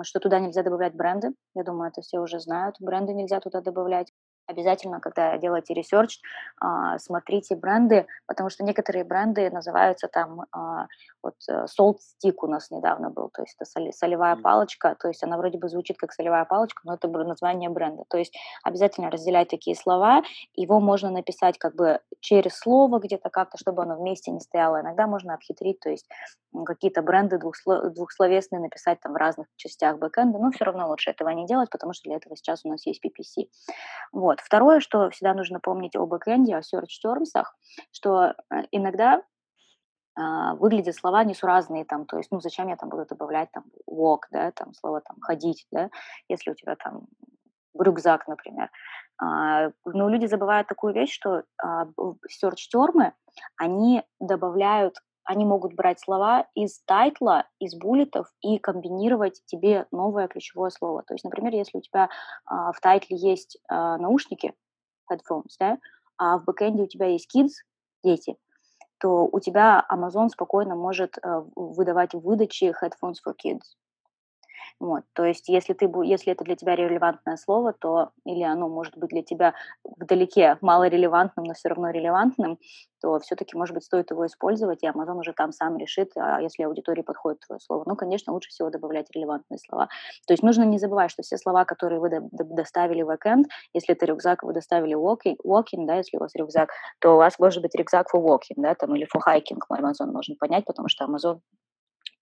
что 0.03 0.19
туда 0.19 0.41
нельзя 0.41 0.63
добавлять 0.65 0.95
бренды. 0.95 1.29
Я 1.55 1.63
думаю, 1.63 1.91
это 1.91 2.01
все 2.03 2.19
уже 2.19 2.41
знают. 2.41 2.75
Бренды 2.81 3.13
нельзя 3.13 3.39
туда 3.39 3.61
добавлять. 3.61 4.12
Обязательно, 4.53 5.01
когда 5.01 5.39
делаете 5.39 5.73
research, 5.73 6.21
а, 6.61 6.99
смотрите 6.99 7.57
бренды, 7.57 8.07
потому 8.27 8.51
что 8.51 8.65
некоторые 8.65 9.05
бренды 9.05 9.51
называются 9.51 10.09
там, 10.09 10.43
а, 10.53 10.87
вот 11.23 11.35
э, 11.49 11.67
salt 11.67 11.99
stick 11.99 12.35
у 12.43 12.47
нас 12.49 12.71
недавно 12.71 13.09
был, 13.11 13.31
то 13.31 13.43
есть 13.43 13.57
это 13.59 13.93
солевая 13.93 14.37
палочка, 14.37 14.97
то 15.01 15.09
есть 15.09 15.23
она 15.23 15.39
вроде 15.39 15.57
бы 15.57 15.69
звучит 15.69 15.97
как 15.97 16.13
солевая 16.13 16.45
палочка, 16.45 16.83
но 16.85 16.95
это 16.95 17.09
название 17.09 17.71
бренда. 17.71 18.05
То 18.09 18.19
есть 18.19 18.37
обязательно 18.65 19.11
разделять 19.11 19.49
такие 19.49 19.77
слова, 19.77 20.23
его 20.55 20.81
можно 20.81 21.11
написать 21.11 21.59
как 21.59 21.75
бы 21.77 22.01
через 22.21 22.59
слово 22.59 22.99
где-то 22.99 23.31
как-то, 23.31 23.57
чтобы 23.57 23.83
оно 23.83 23.97
вместе 23.97 24.31
не 24.31 24.41
стояло. 24.41 24.81
Иногда 24.81 25.07
можно 25.07 25.35
обхитрить, 25.35 25.81
то 25.81 25.91
есть 25.91 26.09
какие-то 26.67 27.03
бренды 27.03 27.39
двухсловесные 27.39 28.61
написать 28.61 29.01
там 29.01 29.13
в 29.13 29.17
разных 29.17 29.47
частях 29.57 29.99
бэкэнда, 29.99 30.39
но 30.39 30.51
все 30.51 30.65
равно 30.65 30.89
лучше 30.89 31.11
этого 31.11 31.31
не 31.31 31.47
делать, 31.47 31.71
потому 31.71 31.93
что 31.93 32.09
для 32.09 32.17
этого 32.17 32.37
сейчас 32.37 32.65
у 32.65 32.69
нас 32.69 32.85
есть 32.87 33.03
PPC. 33.05 33.49
Вот. 34.13 34.41
Второе, 34.41 34.81
что 34.81 35.11
всегда 35.11 35.35
нужно 35.35 35.59
помнить 35.59 35.97
о 35.97 36.07
бэкэнде, 36.07 36.55
о 36.57 36.61
search 36.61 37.01
terms, 37.05 37.45
что 37.91 38.35
э, 38.51 38.63
иногда 38.71 39.23
Uh, 40.15 40.55
выглядят 40.57 40.95
слова 40.95 41.25
несуразные, 41.25 41.87
там, 41.87 42.05
то 42.05 42.19
есть, 42.19 42.31
ну, 42.31 42.39
зачем 42.39 42.69
я 42.69 42.77
там 42.77 42.91
буду 42.91 43.07
добавлять 43.07 43.51
там 43.51 43.65
walk, 43.89 44.25
да, 44.31 44.51
там, 44.51 44.75
слово 44.75 45.01
там 45.01 45.17
ходить, 45.23 45.67
да, 45.71 45.89
если 46.29 46.51
у 46.51 46.55
тебя 46.55 46.77
там 46.77 47.07
рюкзак, 47.79 48.29
например. 48.29 48.71
Uh, 49.25 49.73
но 49.87 50.11
люди 50.11 50.27
забывают 50.27 50.69
такую 50.69 50.93
вещь, 50.93 51.15
что 51.15 51.45
uh, 51.65 52.15
search 52.29 52.69
термы, 52.71 53.15
они 53.57 54.03
добавляют 54.21 54.99
они 55.25 55.45
могут 55.45 55.75
брать 55.75 56.01
слова 56.01 56.47
из 56.55 56.81
title 56.85 57.29
а, 57.29 57.47
из 57.59 57.75
bullet 57.75 58.14
ов 58.14 58.27
и 58.41 58.59
комбинировать 58.59 59.43
тебе 59.47 59.87
новое 59.91 60.29
ключевое 60.29 60.71
слово. 60.71 61.03
То 61.03 61.15
есть, 61.15 61.25
например, 61.25 61.55
если 61.55 61.79
у 61.79 61.81
тебя 61.81 62.09
а, 62.45 62.73
в 62.73 62.81
title 62.81 63.11
е 63.11 63.17
есть 63.17 63.59
а, 63.69 63.99
наушники, 63.99 64.55
headphones, 65.11 65.55
да, 65.59 65.79
а 66.19 66.39
в 66.39 66.45
бэкэнде 66.45 66.83
у 66.83 66.87
тебя 66.87 67.07
есть 67.07 67.29
kids, 67.35 67.51
дети, 68.03 68.37
то 68.99 69.29
у 69.31 69.41
тебя 69.41 69.85
Amazon 69.91 70.29
спокойно 70.29 70.75
может 70.75 71.19
а, 71.23 71.45
выдавать 71.55 72.15
в 72.15 72.21
выдаче 72.21 72.75
headphones 72.81 73.17
for 73.27 73.35
kids. 73.35 73.63
Вот, 74.81 75.05
то 75.13 75.25
есть, 75.25 75.49
если, 75.49 75.75
ты, 75.75 75.91
если 76.05 76.33
это 76.33 76.45
для 76.45 76.57
тебя 76.57 76.75
релевантное 76.75 77.37
слово, 77.37 77.73
то 77.73 78.11
или 78.25 78.43
оно 78.43 78.69
может 78.69 78.97
быть 78.97 79.11
для 79.11 79.23
тебя 79.23 79.55
вдалеке 79.85 80.59
малорелевантным, 80.61 81.45
но 81.45 81.55
все 81.55 81.69
равно 81.69 81.91
релевантным, 81.91 82.59
то 83.01 83.19
все-таки, 83.19 83.57
может 83.57 83.75
быть, 83.75 83.85
стоит 83.85 84.11
его 84.11 84.27
использовать, 84.27 84.83
и 84.83 84.87
Amazon 84.87 85.19
уже 85.19 85.33
там 85.33 85.53
сам 85.53 85.77
решит, 85.77 86.13
а 86.17 86.41
если 86.41 86.63
аудитории 86.63 87.03
подходит 87.03 87.41
твое 87.41 87.61
слово. 87.61 87.83
Ну, 87.87 87.97
конечно, 87.97 88.33
лучше 88.33 88.51
всего 88.51 88.71
добавлять 88.71 89.11
релевантные 89.11 89.59
слова. 89.59 89.89
То 90.27 90.33
есть 90.33 90.43
нужно 90.43 90.63
не 90.63 90.79
забывать, 90.79 91.11
что 91.11 91.23
все 91.23 91.37
слова, 91.37 91.65
которые 91.65 92.01
вы 92.01 92.11
добавили 92.31 93.03
в 93.03 93.09
backend, 93.09 93.49
если 93.75 93.95
это 93.95 94.07
рюкзак, 94.07 94.45
вы 94.45 94.53
доставили 94.53 94.97
walking, 94.97 95.37
walking, 95.45 95.87
да, 95.87 95.97
если 95.97 96.17
у 96.17 96.21
вас 96.21 96.35
рюкзак, 96.35 96.71
то 97.01 97.15
у 97.15 97.17
вас 97.17 97.39
может 97.39 97.63
быть 97.63 97.75
рюкзак 97.75 98.07
for 98.15 98.23
walking, 98.23 98.57
да, 98.57 98.75
там, 98.75 98.95
или 98.95 99.07
for 99.07 99.21
hiking, 99.27 99.59
Amazon 99.71 100.13
можно 100.13 100.37
понять, 100.39 100.65
потому 100.65 100.89
что 100.89 101.05
Amazon 101.05 101.41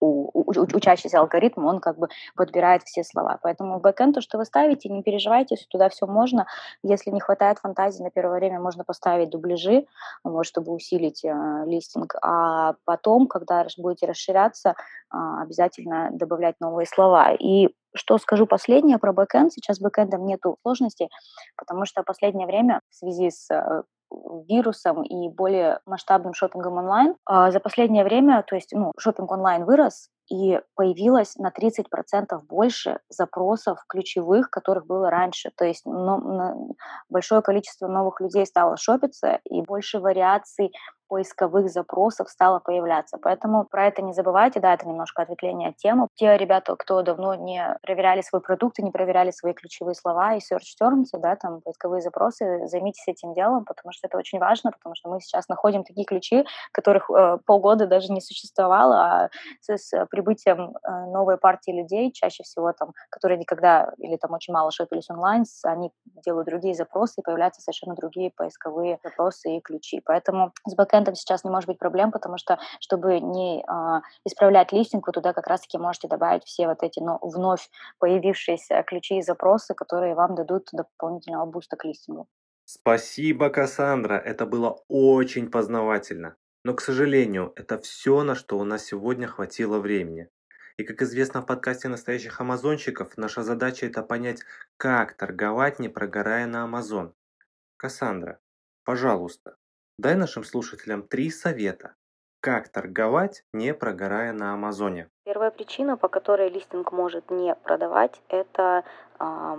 у, 0.01 0.31
у, 0.33 0.51
учащийся 0.51 1.19
алгоритм, 1.19 1.65
он 1.65 1.79
как 1.79 1.97
бы 1.97 2.09
подбирает 2.35 2.83
все 2.83 3.03
слова. 3.03 3.39
Поэтому 3.43 3.79
в 3.79 3.81
backend 3.81 4.15
то, 4.15 4.21
что 4.21 4.37
вы 4.37 4.45
ставите, 4.45 4.89
не 4.89 5.03
переживайте, 5.03 5.55
если 5.55 5.67
туда 5.67 5.89
все 5.89 6.07
можно. 6.07 6.47
Если 6.83 7.11
не 7.11 7.19
хватает 7.19 7.59
фантазии, 7.59 8.03
на 8.03 8.09
первое 8.09 8.39
время 8.39 8.59
можно 8.59 8.83
поставить 8.83 9.29
дубляжи, 9.29 9.85
вот, 10.23 10.45
чтобы 10.45 10.73
усилить 10.73 11.23
э, 11.23 11.29
листинг. 11.67 12.15
А 12.21 12.73
потом, 12.85 13.27
когда 13.27 13.65
будете 13.77 14.07
расширяться, 14.07 14.71
э, 14.71 14.73
обязательно 15.41 16.09
добавлять 16.11 16.55
новые 16.59 16.87
слова. 16.87 17.33
И 17.33 17.69
что 17.93 18.17
скажу 18.17 18.47
последнее 18.47 18.97
про 18.97 19.13
бэкэнд. 19.13 19.53
Сейчас 19.53 19.77
с 19.77 19.81
бэкэндом 19.81 20.25
нету 20.25 20.57
сложностей, 20.63 21.09
потому 21.57 21.85
что 21.85 22.03
последнее 22.03 22.47
время 22.47 22.81
в 22.89 22.95
связи 22.95 23.29
с 23.29 23.51
э, 23.51 23.83
вирусом 24.47 25.03
и 25.03 25.29
более 25.29 25.79
масштабным 25.85 26.33
шопингом 26.33 26.77
онлайн. 26.77 27.15
А 27.25 27.51
за 27.51 27.59
последнее 27.59 28.03
время, 28.03 28.43
то 28.47 28.55
есть, 28.55 28.73
ну, 28.73 28.91
шопинг 28.97 29.31
онлайн 29.31 29.65
вырос, 29.65 30.09
и 30.31 30.61
появилось 30.75 31.35
на 31.35 31.51
30% 31.51 32.39
больше 32.47 32.99
запросов 33.09 33.79
ключевых, 33.87 34.49
которых 34.49 34.85
было 34.85 35.09
раньше. 35.09 35.51
То 35.57 35.65
есть 35.65 35.85
но, 35.85 36.73
большое 37.09 37.41
количество 37.41 37.87
новых 37.87 38.21
людей 38.21 38.45
стало 38.45 38.77
шопиться, 38.77 39.39
и 39.43 39.61
больше 39.61 39.99
вариаций 39.99 40.71
поисковых 41.11 41.69
запросов 41.69 42.29
стало 42.29 42.59
появляться. 42.59 43.17
Поэтому 43.21 43.65
про 43.65 43.87
это 43.87 44.01
не 44.01 44.13
забывайте, 44.13 44.61
да, 44.61 44.73
это 44.73 44.87
немножко 44.87 45.23
ответвление 45.23 45.71
от 45.71 45.75
темы. 45.75 46.07
Те 46.15 46.37
ребята, 46.37 46.77
кто 46.77 47.01
давно 47.01 47.35
не 47.35 47.77
проверяли 47.81 48.21
свой 48.21 48.41
продукт 48.41 48.79
и 48.79 48.81
не 48.81 48.91
проверяли 48.91 49.31
свои 49.31 49.51
ключевые 49.51 49.93
слова 49.93 50.35
и 50.35 50.37
search 50.37 50.79
terms, 50.81 51.07
да, 51.19 51.35
там 51.35 51.59
поисковые 51.59 52.01
запросы, 52.01 52.65
займитесь 52.67 53.05
этим 53.09 53.33
делом, 53.33 53.65
потому 53.65 53.91
что 53.91 54.07
это 54.07 54.17
очень 54.17 54.39
важно, 54.39 54.71
потому 54.71 54.95
что 54.95 55.09
мы 55.09 55.19
сейчас 55.19 55.49
находим 55.49 55.83
такие 55.83 56.05
ключи, 56.05 56.45
которых 56.71 57.09
э, 57.09 57.39
полгода 57.45 57.87
даже 57.87 58.13
не 58.13 58.21
существовало, 58.21 58.95
а 58.95 59.29
с, 59.59 59.77
с 59.77 60.05
прибытием 60.05 60.71
э, 60.71 60.91
новой 61.07 61.37
партии 61.37 61.71
людей, 61.71 62.13
чаще 62.13 62.43
всего 62.43 62.71
там, 62.71 62.93
которые 63.09 63.37
никогда 63.37 63.91
или 63.97 64.15
там 64.15 64.31
очень 64.31 64.53
мало 64.53 64.71
шопились 64.71 65.09
онлайн, 65.09 65.43
они 65.65 65.91
делают 66.23 66.47
другие 66.47 66.73
запросы, 66.73 67.15
и 67.19 67.21
появляются 67.21 67.59
совершенно 67.59 67.95
другие 67.95 68.31
поисковые 68.31 68.97
запросы 69.03 69.57
и 69.57 69.59
ключи. 69.59 70.01
Поэтому 70.05 70.53
с 70.65 70.73
backend 70.73 71.00
контентом 71.01 71.15
сейчас 71.15 71.43
не 71.43 71.49
может 71.49 71.67
быть 71.67 71.79
проблем, 71.79 72.11
потому 72.11 72.37
что, 72.37 72.59
чтобы 72.79 73.19
не 73.19 73.61
э, 73.61 74.01
исправлять 74.25 74.71
листинг, 74.71 75.07
вы 75.07 75.13
туда 75.13 75.33
как 75.33 75.47
раз-таки 75.47 75.77
можете 75.77 76.07
добавить 76.07 76.43
все 76.45 76.67
вот 76.67 76.83
эти 76.83 76.99
но, 76.99 77.19
вновь 77.21 77.69
появившиеся 77.99 78.83
ключи 78.83 79.17
и 79.17 79.21
запросы, 79.21 79.73
которые 79.73 80.15
вам 80.15 80.35
дадут 80.35 80.69
дополнительного 80.71 81.45
буста 81.45 81.75
к 81.75 81.85
листингу. 81.85 82.27
Спасибо, 82.65 83.49
Кассандра, 83.49 84.15
это 84.15 84.45
было 84.45 84.79
очень 84.87 85.49
познавательно. 85.49 86.35
Но, 86.63 86.73
к 86.73 86.81
сожалению, 86.81 87.53
это 87.55 87.79
все, 87.79 88.23
на 88.23 88.35
что 88.35 88.57
у 88.57 88.63
нас 88.63 88.85
сегодня 88.85 89.27
хватило 89.27 89.79
времени. 89.79 90.29
И, 90.77 90.83
как 90.83 91.01
известно 91.01 91.41
в 91.41 91.45
подкасте 91.45 91.89
настоящих 91.89 92.39
амазонщиков, 92.39 93.17
наша 93.17 93.43
задача 93.43 93.87
это 93.87 94.03
понять, 94.03 94.41
как 94.77 95.17
торговать, 95.17 95.79
не 95.79 95.89
прогорая 95.89 96.45
на 96.45 96.63
Амазон. 96.63 97.13
Кассандра, 97.77 98.39
пожалуйста, 98.85 99.57
Дай 100.03 100.15
нашим 100.15 100.43
слушателям 100.43 101.03
три 101.03 101.29
совета, 101.29 101.93
как 102.39 102.69
торговать, 102.69 103.43
не 103.53 103.71
прогорая 103.71 104.33
на 104.33 104.51
Амазоне. 104.55 105.09
Первая 105.25 105.51
причина, 105.51 105.95
по 105.95 106.07
которой 106.07 106.49
листинг 106.49 106.91
может 106.91 107.29
не 107.29 107.53
продавать, 107.53 108.19
это 108.27 108.83
э, 109.19 109.57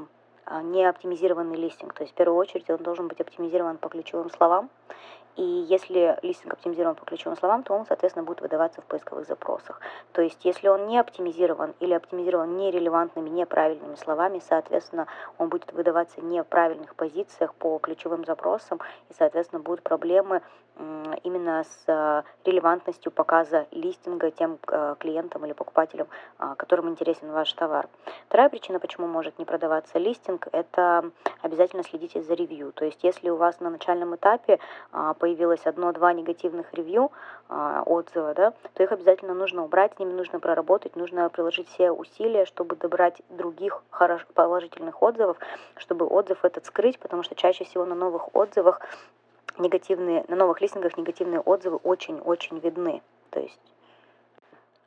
не 0.64 0.84
оптимизированный 0.84 1.54
листинг. 1.54 1.94
То 1.94 2.02
есть 2.02 2.12
в 2.12 2.16
первую 2.16 2.38
очередь 2.38 2.68
он 2.70 2.78
должен 2.78 3.06
быть 3.06 3.20
оптимизирован 3.20 3.78
по 3.78 3.88
ключевым 3.88 4.30
словам. 4.30 4.68
И 5.36 5.42
если 5.42 6.18
листинг 6.22 6.52
оптимизирован 6.52 6.94
по 6.94 7.06
ключевым 7.06 7.38
словам, 7.38 7.62
то 7.62 7.74
он, 7.74 7.86
соответственно, 7.86 8.24
будет 8.24 8.42
выдаваться 8.42 8.82
в 8.82 8.84
поисковых 8.84 9.26
запросах. 9.26 9.80
То 10.12 10.20
есть 10.20 10.44
если 10.44 10.68
он 10.68 10.86
не 10.86 10.98
оптимизирован 10.98 11.74
или 11.80 11.94
оптимизирован 11.94 12.56
нерелевантными, 12.56 13.30
неправильными 13.30 13.94
словами, 13.94 14.42
соответственно, 14.46 15.06
он 15.38 15.48
будет 15.48 15.72
выдаваться 15.72 16.20
не 16.20 16.42
в 16.42 16.46
правильных 16.46 16.94
позициях 16.94 17.54
по 17.54 17.78
ключевым 17.78 18.24
запросам, 18.26 18.80
и, 19.08 19.14
соответственно, 19.14 19.62
будут 19.62 19.82
проблемы 19.82 20.42
именно 21.22 21.64
с 21.64 21.84
э, 21.86 22.22
релевантностью 22.44 23.12
показа 23.12 23.66
листинга 23.70 24.30
тем 24.30 24.58
э, 24.68 24.96
клиентам 24.98 25.44
или 25.44 25.52
покупателям, 25.52 26.08
а, 26.38 26.54
которым 26.54 26.88
интересен 26.88 27.30
ваш 27.30 27.52
товар. 27.52 27.88
Вторая 28.28 28.48
причина, 28.48 28.80
почему 28.80 29.06
может 29.06 29.38
не 29.38 29.44
продаваться 29.44 29.98
листинг, 29.98 30.48
это 30.52 31.10
обязательно 31.40 31.82
следите 31.82 32.22
за 32.22 32.34
ревью. 32.34 32.72
То 32.72 32.84
есть 32.84 33.02
если 33.04 33.30
у 33.30 33.36
вас 33.36 33.60
на 33.60 33.70
начальном 33.70 34.16
этапе 34.16 34.58
а, 34.90 35.14
появилось 35.14 35.64
одно-два 35.66 36.12
негативных 36.12 36.72
ревью, 36.74 37.12
а, 37.48 37.82
отзыва, 37.82 38.34
да, 38.34 38.52
то 38.74 38.82
их 38.82 38.92
обязательно 38.92 39.34
нужно 39.34 39.64
убрать, 39.64 39.94
с 39.94 39.98
ними 39.98 40.12
нужно 40.12 40.40
проработать, 40.40 40.96
нужно 40.96 41.28
приложить 41.28 41.68
все 41.68 41.90
усилия, 41.90 42.46
чтобы 42.46 42.76
добрать 42.76 43.20
других 43.28 43.82
положительных 44.34 45.02
отзывов, 45.02 45.36
чтобы 45.76 46.06
отзыв 46.06 46.44
этот 46.44 46.66
скрыть, 46.66 46.98
потому 46.98 47.22
что 47.22 47.34
чаще 47.34 47.64
всего 47.64 47.84
на 47.84 47.94
новых 47.94 48.34
отзывах 48.34 48.80
негативные, 49.58 50.24
на 50.28 50.36
новых 50.36 50.60
листингах 50.60 50.96
негативные 50.96 51.40
отзывы 51.40 51.76
очень-очень 51.76 52.58
видны. 52.58 53.02
То 53.30 53.40
есть 53.40 53.60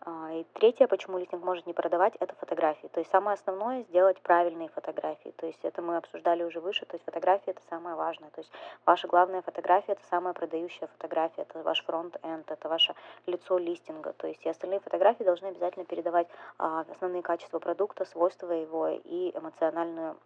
а, 0.08 0.32
и 0.34 0.44
третье, 0.54 0.86
почему 0.88 1.18
листинг 1.18 1.44
может 1.44 1.66
не 1.66 1.74
продавать, 1.74 2.14
это 2.20 2.36
фотографии. 2.36 2.88
То 2.94 3.00
есть 3.00 3.10
самое 3.10 3.34
основное 3.34 3.82
сделать 3.84 4.22
правильные 4.22 4.70
фотографии. 4.70 5.34
То 5.36 5.48
есть 5.48 5.58
это 5.64 5.82
мы 5.82 5.98
обсуждали 5.98 6.44
уже 6.44 6.60
выше. 6.60 6.86
То 6.86 6.96
есть 6.96 7.06
фотографии 7.06 7.50
это 7.50 7.62
самое 7.70 7.96
важное. 7.96 8.30
То 8.30 8.42
есть 8.42 8.52
ваша 8.86 9.08
главная 9.08 9.42
фотография 9.42 9.94
это 9.94 10.06
самая 10.12 10.36
продающая 10.36 10.88
фотография. 10.88 11.42
Это 11.42 11.64
ваш 11.64 11.84
фронт-энд, 11.84 12.52
это 12.52 12.70
ваше 12.70 12.94
лицо 13.26 13.58
листинга. 13.58 14.14
То 14.14 14.28
есть 14.28 14.46
и 14.46 14.50
остальные 14.50 14.80
фотографии 14.80 15.24
должны 15.24 15.48
обязательно 15.48 15.86
передавать 15.86 16.28
а, 16.60 16.86
основные 16.92 17.24
качества 17.24 17.58
продукта, 17.58 18.06
свойства 18.06 18.52
его 18.52 18.90
и 18.90 19.36
эмоциональную 19.36 20.18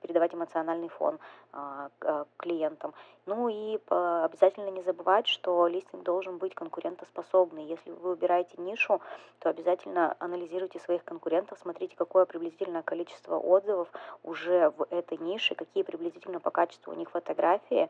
передавать 0.00 0.34
эмоциональный 0.34 0.88
фон 0.88 1.18
а, 1.52 1.90
клиентам. 2.38 2.92
Ну 3.26 3.48
и 3.48 3.78
обязательно 3.88 4.70
не 4.70 4.82
забывать, 4.82 5.26
что 5.26 5.66
листинг 5.66 6.02
должен 6.02 6.38
быть 6.38 6.54
конкурентоспособный. 6.54 7.64
Если 7.64 7.90
вы 7.90 8.10
выбираете 8.10 8.60
нишу, 8.60 9.00
то 9.40 9.48
обязательно 9.48 10.16
анализируйте 10.18 10.78
своих 10.80 11.04
конкурентов, 11.04 11.58
смотрите, 11.60 11.96
какое 11.96 12.24
приблизительное 12.24 12.82
количество 12.82 13.36
отзывов 13.36 13.88
уже 14.22 14.70
в 14.70 14.86
этой 14.90 15.18
нише, 15.18 15.54
какие 15.54 15.82
приблизительно 15.82 16.40
по 16.40 16.50
качеству 16.50 16.92
у 16.92 16.96
них 16.96 17.10
фотографии, 17.10 17.88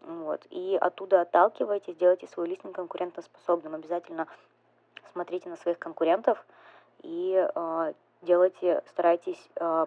вот, 0.00 0.46
и 0.50 0.78
оттуда 0.80 1.22
отталкивайтесь, 1.22 1.96
делайте 1.96 2.26
свой 2.28 2.48
листинг 2.48 2.74
конкурентоспособным. 2.74 3.74
Обязательно 3.74 4.26
смотрите 5.12 5.48
на 5.48 5.56
своих 5.56 5.78
конкурентов 5.78 6.44
и 7.02 7.34
э, 7.54 7.92
делайте, 8.22 8.82
старайтесь 8.88 9.48
э, 9.56 9.86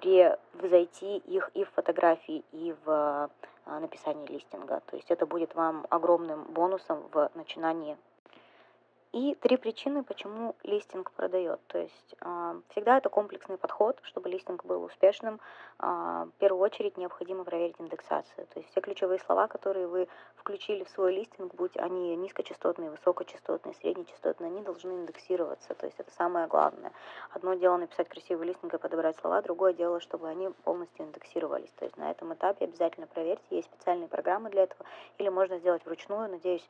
превзойти 0.00 1.18
их 1.18 1.50
и 1.54 1.64
в 1.64 1.70
фотографии, 1.70 2.44
и 2.52 2.74
в 2.84 3.30
а, 3.66 3.80
написании 3.80 4.26
листинга. 4.26 4.80
То 4.86 4.96
есть 4.96 5.10
это 5.10 5.26
будет 5.26 5.54
вам 5.54 5.86
огромным 5.90 6.44
бонусом 6.44 7.02
в 7.12 7.30
начинании 7.34 7.96
и 9.12 9.34
три 9.40 9.56
причины, 9.56 10.02
почему 10.02 10.54
листинг 10.62 11.12
продает. 11.12 11.60
То 11.68 11.78
есть 11.78 12.14
э, 12.20 12.60
всегда 12.70 12.98
это 12.98 13.08
комплексный 13.08 13.56
подход, 13.56 13.98
чтобы 14.02 14.28
листинг 14.28 14.64
был 14.64 14.84
успешным. 14.84 15.40
Э, 15.78 16.26
в 16.26 16.32
первую 16.38 16.62
очередь 16.62 16.98
необходимо 16.98 17.44
проверить 17.44 17.76
индексацию. 17.78 18.46
То 18.52 18.60
есть 18.60 18.70
все 18.70 18.80
ключевые 18.80 19.18
слова, 19.20 19.48
которые 19.48 19.86
вы 19.86 20.08
включили 20.36 20.84
в 20.84 20.90
свой 20.90 21.14
листинг, 21.14 21.54
будь 21.54 21.76
они 21.78 22.16
низкочастотные, 22.16 22.90
высокочастотные, 22.90 23.74
среднечастотные, 23.76 24.48
они 24.48 24.62
должны 24.62 24.92
индексироваться. 24.92 25.74
То 25.74 25.86
есть 25.86 25.98
это 25.98 26.10
самое 26.12 26.46
главное. 26.46 26.92
Одно 27.30 27.54
дело 27.54 27.78
написать 27.78 28.08
красивый 28.08 28.48
листинг 28.48 28.74
и 28.74 28.78
подобрать 28.78 29.16
слова, 29.16 29.40
другое 29.40 29.72
дело, 29.72 30.00
чтобы 30.00 30.28
они 30.28 30.50
полностью 30.64 31.06
индексировались. 31.06 31.70
То 31.78 31.86
есть 31.86 31.96
на 31.96 32.10
этом 32.10 32.34
этапе 32.34 32.66
обязательно 32.66 33.06
проверьте, 33.06 33.44
есть 33.50 33.68
специальные 33.72 34.08
программы 34.08 34.50
для 34.50 34.64
этого, 34.64 34.84
или 35.16 35.30
можно 35.30 35.58
сделать 35.58 35.84
вручную. 35.86 36.28
Надеюсь, 36.30 36.68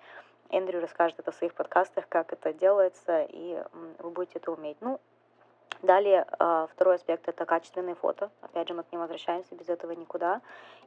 Эндрю 0.50 0.80
расскажет 0.80 1.18
это 1.18 1.30
в 1.30 1.34
своих 1.34 1.54
подкастах, 1.54 2.08
как 2.08 2.32
это 2.32 2.52
делается, 2.52 3.22
и 3.22 3.62
вы 3.98 4.10
будете 4.10 4.38
это 4.38 4.52
уметь. 4.52 4.78
Ну, 4.80 5.00
Далее, 5.82 6.26
а, 6.38 6.66
второй 6.66 6.96
аспект– 6.96 7.22
это 7.28 7.44
качественные 7.44 7.94
фото. 7.94 8.30
Опять 8.40 8.68
же, 8.68 8.74
мы 8.74 8.82
к 8.82 8.90
ним 8.90 9.00
возвращаемся, 9.00 9.54
без 9.54 9.68
этого 9.68 9.92
никуда. 9.92 10.40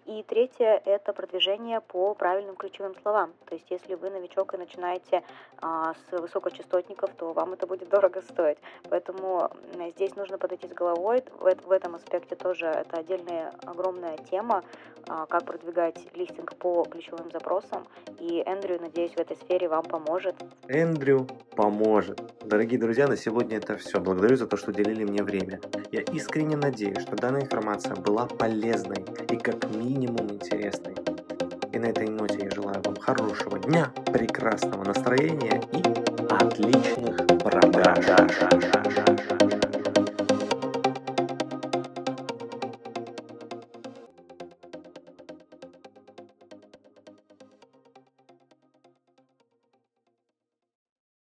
И 0.05 0.23
третье– 0.23 0.81
это 0.85 1.13
продвижение 1.13 1.79
по 1.79 2.15
правильным 2.15 2.55
ключевым 2.55 2.95
словам. 3.01 3.33
То 3.45 3.55
есть, 3.55 3.69
если 3.69 3.93
вы 3.93 4.09
новичок 4.09 4.53
и 4.53 4.57
начинаете 4.57 5.23
а, 5.61 5.93
с 5.93 6.19
высокочастотников, 6.19 7.11
то 7.13 7.33
вам 7.33 7.53
это 7.53 7.67
будет 7.67 7.89
дорого 7.89 8.21
стоить. 8.21 8.57
Поэтому 8.89 9.51
здесь 9.95 10.15
нужно 10.15 10.37
подойти 10.39 10.67
с 10.67 10.73
головой. 10.73 11.23
В, 11.39 11.71
этом 11.71 11.95
аспекте 11.95 12.35
тоже 12.35 12.65
это 12.65 12.97
отдельная 12.97 13.53
огромная 13.65 14.17
тема, 14.17 14.63
а, 15.07 15.27
как 15.27 15.45
продвигать 15.45 15.99
листинг 16.15 16.55
по 16.55 16.83
ключевым 16.83 17.29
запросам. 17.31 17.87
И 18.19 18.41
Эндрю, 18.45 18.81
надеюсь, 18.81 19.13
в 19.13 19.19
этой 19.19 19.37
сфере 19.37 19.69
вам 19.69 19.83
поможет. 19.83 20.35
Эндрю 20.67 21.27
поможет. 21.55 22.19
Дорогие 22.43 22.79
друзья, 22.79 23.07
на 23.07 23.17
сегодня 23.17 23.57
это 23.57 23.77
все. 23.77 23.99
Благодарю 23.99 24.35
за 24.35 24.47
то, 24.47 24.57
что 24.57 24.73
уделили 24.81 25.03
мне 25.03 25.23
время. 25.23 25.59
Я 25.91 26.01
искренне 26.01 26.57
надеюсь, 26.57 27.01
что 27.01 27.15
данная 27.15 27.41
информация 27.41 27.95
была 27.95 28.25
полезной 28.25 29.05
и 29.29 29.37
как 29.37 29.69
минимум 29.75 30.31
интересной. 30.31 30.95
И 31.71 31.79
на 31.79 31.85
этой 31.85 32.09
ноте 32.09 32.39
я 32.41 32.49
желаю 32.51 32.81
вам 32.83 32.95
хорошего 32.97 33.59
дня, 33.59 33.93
прекрасного 34.11 34.83
настроения 34.83 35.61
и 35.71 35.81
отличных 36.33 37.27
продаж. 37.39 38.05